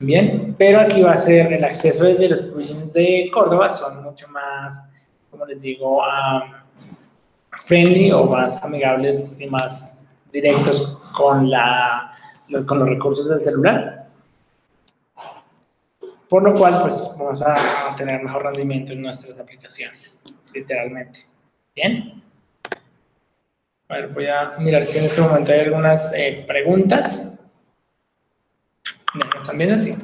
[0.00, 4.28] Bien, pero aquí va a ser el acceso de los plugins de Córdoba, son mucho
[4.28, 4.92] más,
[5.28, 6.00] como les digo,
[7.50, 12.14] friendly o más amigables y más directos con, la,
[12.66, 14.07] con los recursos del celular.
[16.28, 20.20] Por lo cual, pues vamos a, tener mejor rendimiento en nuestras aplicaciones,
[20.52, 21.20] literalmente.
[21.74, 22.22] ¿Bien?
[23.88, 27.34] A ver, voy a mirar si en este momento hay algunas eh, preguntas.
[29.14, 29.76] ¿Me están viendo?
[29.76, 29.94] así?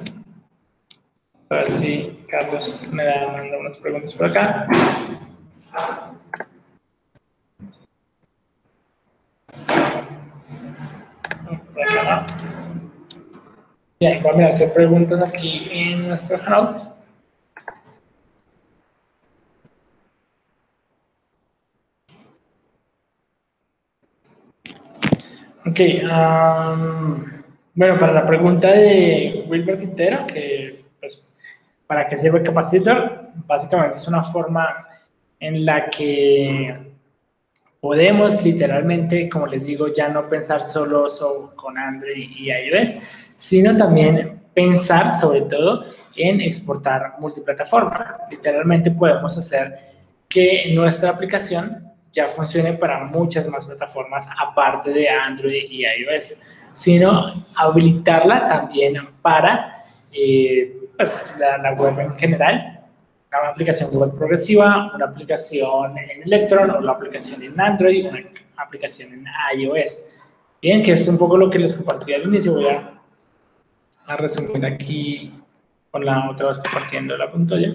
[1.51, 4.67] A ver si Carlos me da manda unas preguntas por acá.
[11.75, 12.27] Por acá.
[14.01, 16.95] Bien, voy a hacer preguntas aquí en nuestro Hangout.
[25.67, 25.81] Ok,
[27.75, 31.35] bueno, para la pregunta de Wilber Quintero, que pues,
[31.87, 33.31] ¿para qué sirve Capacitor?
[33.47, 34.87] Básicamente es una forma
[35.41, 36.94] en la que
[37.85, 41.05] podemos literalmente, como les digo, ya no pensar solo
[41.55, 42.97] con Android y iOS,
[43.37, 45.85] sino también pensar sobre todo
[46.17, 48.17] en exportar multiplataforma.
[48.31, 49.79] Literalmente podemos hacer
[50.27, 56.41] que nuestra aplicación ya funcione para muchas más plataformas aparte de Android y iOS.
[56.73, 62.74] sino habilitarla también para eh, pues, la, la, web en general,
[63.41, 68.21] una aplicación web progresiva, una aplicación en Electron, la aplicación en Android, una
[68.57, 69.27] aplicación en
[69.59, 70.11] iOS.
[70.61, 72.55] Bien, que es un poco lo que les compartí al inicio.
[72.55, 72.91] Voy a,
[74.07, 75.33] a resumir aquí
[75.91, 77.75] con la otra vez compartiendo la pantalla.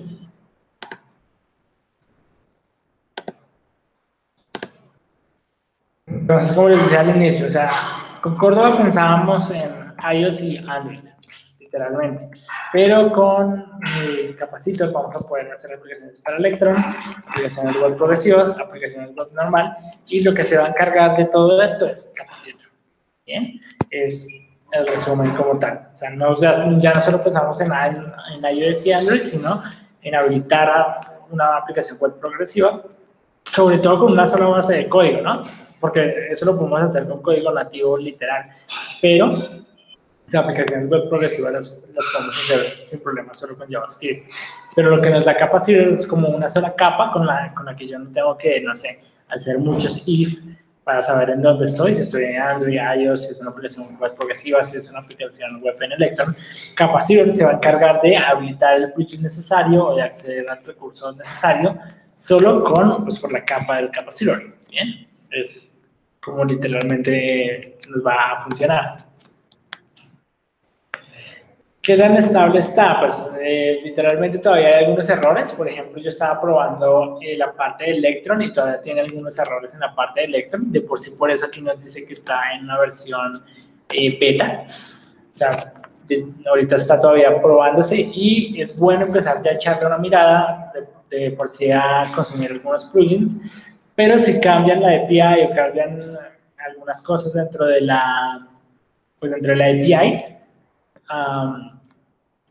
[6.08, 7.72] Entonces, como les decía al inicio, o sea,
[8.22, 11.00] con Córdoba pensábamos en iOS y Android,
[11.70, 12.30] literalmente.
[12.74, 13.66] Pero con
[14.04, 16.76] eh, Capacitor vamos a poder hacer aplicaciones para Electron,
[17.28, 19.76] aplicaciones web progresivas, aplicaciones web normal,
[20.08, 22.70] y lo que se va a encargar de todo esto es Capacitor.
[23.26, 23.60] Bien,
[23.92, 24.28] es
[24.72, 25.90] el resumen como tal.
[25.94, 29.64] O sea, no, ya, no solo pensamos en, en iOS y Android, sino
[30.02, 30.96] en habilitar
[31.30, 32.82] una aplicación web progresiva,
[33.44, 35.44] sobre todo con una sola base de código, ¿no?
[35.80, 38.50] porque eso lo podemos hacer con código nativo literal,
[39.02, 39.32] pero
[40.32, 44.30] las aplicaciones web progresivas las, las, podemos hacer sin problema solo con JavaScript.
[44.76, 47.76] Pero lo que nos da capacidad es como una sola capa con la, con la
[47.76, 50.38] que yo no tengo que, no sé, hacer muchos if
[50.84, 54.16] para saber en dónde estoy, si estoy en Android, iOS, si es una aplicación web
[54.16, 56.36] progresiva, si es una aplicación web en Electron.
[56.76, 61.12] Capacitor se va a encargar de habilitar el bridge necesario o de acceder al recurso
[61.12, 61.78] necesario
[62.16, 64.42] solo con, pues, por la capa del capacitor.
[64.70, 65.80] Bien, es
[66.22, 68.98] como literalmente nos va a funcionar.
[71.90, 73.00] ¿Qué tan estable está?
[73.00, 75.52] Pues eh, literalmente todavía hay algunos errores.
[75.54, 79.74] Por ejemplo, yo estaba probando eh, la parte de Electron y todavía tiene algunos errores
[79.74, 80.72] en la parte de Electron.
[80.72, 83.44] De por sí, por eso aquí nos dice que está en una versión
[83.92, 84.66] eh, beta.
[84.68, 85.74] O sea,
[86.48, 90.72] ahorita está todavía probándose y es bueno empezar ya a echarle una mirada
[91.10, 93.36] de, de por sí a consumir algunos plugins
[93.96, 96.18] pero si cambian la API o cambian
[96.68, 98.48] algunas cosas dentro de la,
[99.20, 100.40] pues dentro de la API,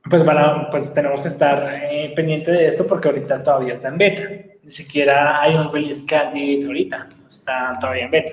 [0.09, 0.22] pues,
[0.70, 4.22] pues tenemos que estar eh, pendiente de esto porque ahorita todavía está en beta.
[4.62, 8.32] Ni siquiera hay un release candidate ahorita, está todavía en beta.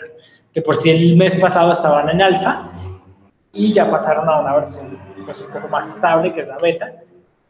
[0.54, 2.72] De por sí el mes pasado estaban en alfa
[3.54, 6.94] y ya pasaron a una versión pues, un poco más estable que es la beta.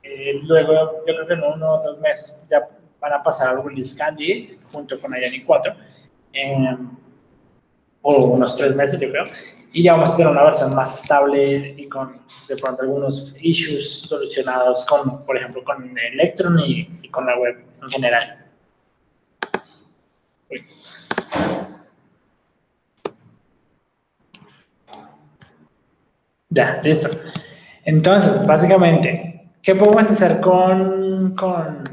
[0.03, 2.67] Eh, luego, yo creo que en uno o dos meses ya
[2.99, 5.73] van a pasar al release candidate junto con Ayani 4,
[8.01, 9.23] o unos tres meses yo creo,
[9.75, 14.03] y ya vamos a tener una versión más estable y con de pronto algunos issues
[14.07, 18.45] solucionados con, por ejemplo, con Electron y, con la web en general.
[26.47, 27.09] Ya, listo.
[27.83, 31.83] Entonces, básicamente, ¿qué podemos hacer con, con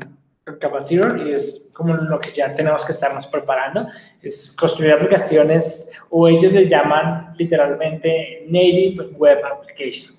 [0.44, 3.86] Capacitor y es como lo que ya tenemos que estarnos preparando,
[4.20, 10.16] es construir aplicaciones o ellos le llaman literalmente Native Web Application.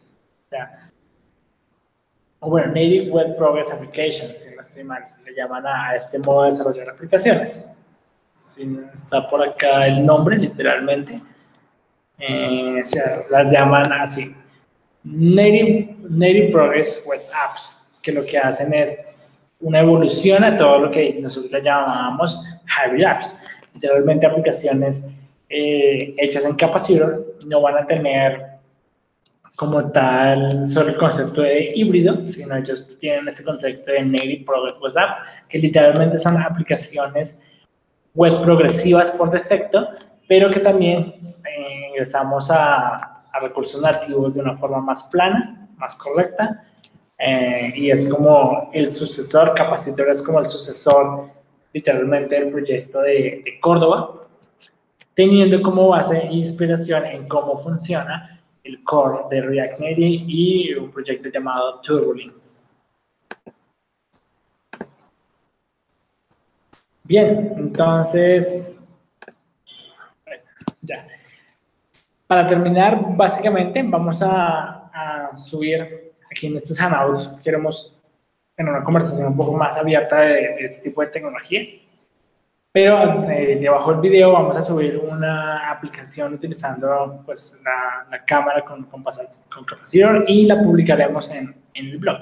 [2.39, 6.43] O, bueno, Native Web Progress Application, si no estoy mal, le llaman a, este modo
[6.43, 7.67] de desarrollar aplicaciones.
[8.31, 11.21] Si está por acá el nombre, literalmente,
[12.17, 12.81] eh,
[13.29, 14.35] las llaman así.
[15.03, 19.07] Native, Native Progress Web Apps, que lo que hacen es
[19.63, 23.43] una evolución a todo lo que nosotros llamamos hybrid apps.
[23.73, 25.07] Literalmente aplicaciones
[25.49, 28.53] eh, hechas en Capacitor no van a tener
[29.55, 34.79] como tal solo el concepto de híbrido, sino ellos tienen este concepto de Native Progress
[34.81, 34.93] Web
[35.47, 37.39] que literalmente son aplicaciones
[38.15, 39.89] web progresivas por defecto,
[40.27, 46.63] pero que también eh, ingresamos a recursos nativos de una forma más plana, más correcta,
[47.25, 51.29] eh, y es como el sucesor, Capacitor es como el sucesor
[51.71, 54.27] literalmente del proyecto de, Córdoba,
[55.13, 60.91] teniendo como base e inspiración en cómo funciona el core de React Native y un
[60.91, 62.61] proyecto llamado TurboLinks.
[67.05, 68.67] Bien, entonces,
[70.81, 71.07] ya.
[72.27, 76.02] Para terminar, básicamente vamos a, a subir
[76.33, 77.97] aquí en estos Hangouts queremos
[78.55, 81.69] tener una conversación un poco más abierta de, este tipo de tecnologías.
[82.71, 88.65] Pero eh, debajo del video vamos a subir una aplicación utilizando pues, la, la cámara
[88.65, 92.21] con, con, con, capacitor y la publicaremos en, en, el blog.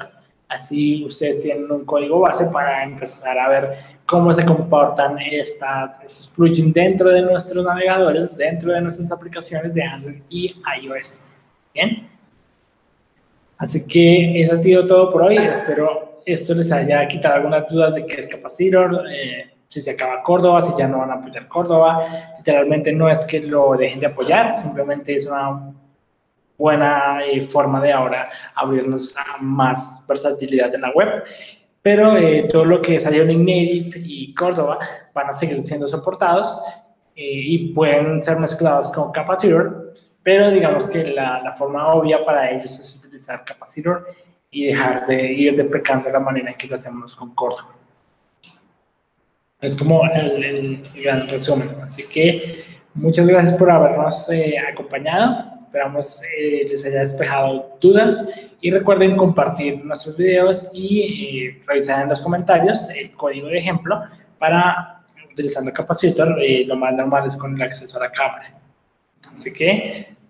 [0.50, 6.28] Así ustedes tienen un código base para empezar a ver cómo se comportan estas, estos
[6.28, 11.26] plugins dentro de nuestros navegadores, dentro de nuestras aplicaciones de Android y iOS.
[11.74, 12.11] Bien.
[13.62, 15.38] Así que eso ha sido todo por hoy.
[15.38, 20.24] Espero esto les haya quitado algunas dudas de qué es Capacitor, eh, si se acaba
[20.24, 22.00] Córdoba, si ya no van a apoyar Córdoba.
[22.38, 25.74] Literalmente no es que lo dejen de apoyar, simplemente es una
[26.58, 31.24] buena eh, forma de ahora abrirnos a más versatilidad en la web.
[31.84, 34.80] Pero eh, todo lo que es Ionic Native y Córdoba
[35.14, 36.60] van a seguir siendo soportados
[37.16, 39.94] y pueden ser mezclados con Capacitor,
[40.24, 44.08] pero digamos que la, la, forma obvia para ellos es utilizar Capacitor
[44.50, 47.76] y dejar de ir deprecando la manera en que lo hacemos con Córdoba.
[49.62, 51.70] Es como el, el, gran resumen.
[51.84, 52.66] Así que
[52.96, 55.56] muchas gracias por habernos eh, acompañado.
[55.60, 58.28] Esperamos eh, les haya despejado dudas
[58.60, 64.02] y recuerden compartir nuestros videos y eh, revisar en los comentarios el código de ejemplo
[64.40, 66.38] para utilizando Capacitor.
[66.66, 68.60] lo más normal es con el acceso a la cámara.
[69.32, 70.21] Así que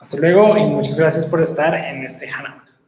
[0.00, 2.79] hasta luego y muchas gracias por estar en este Hangout.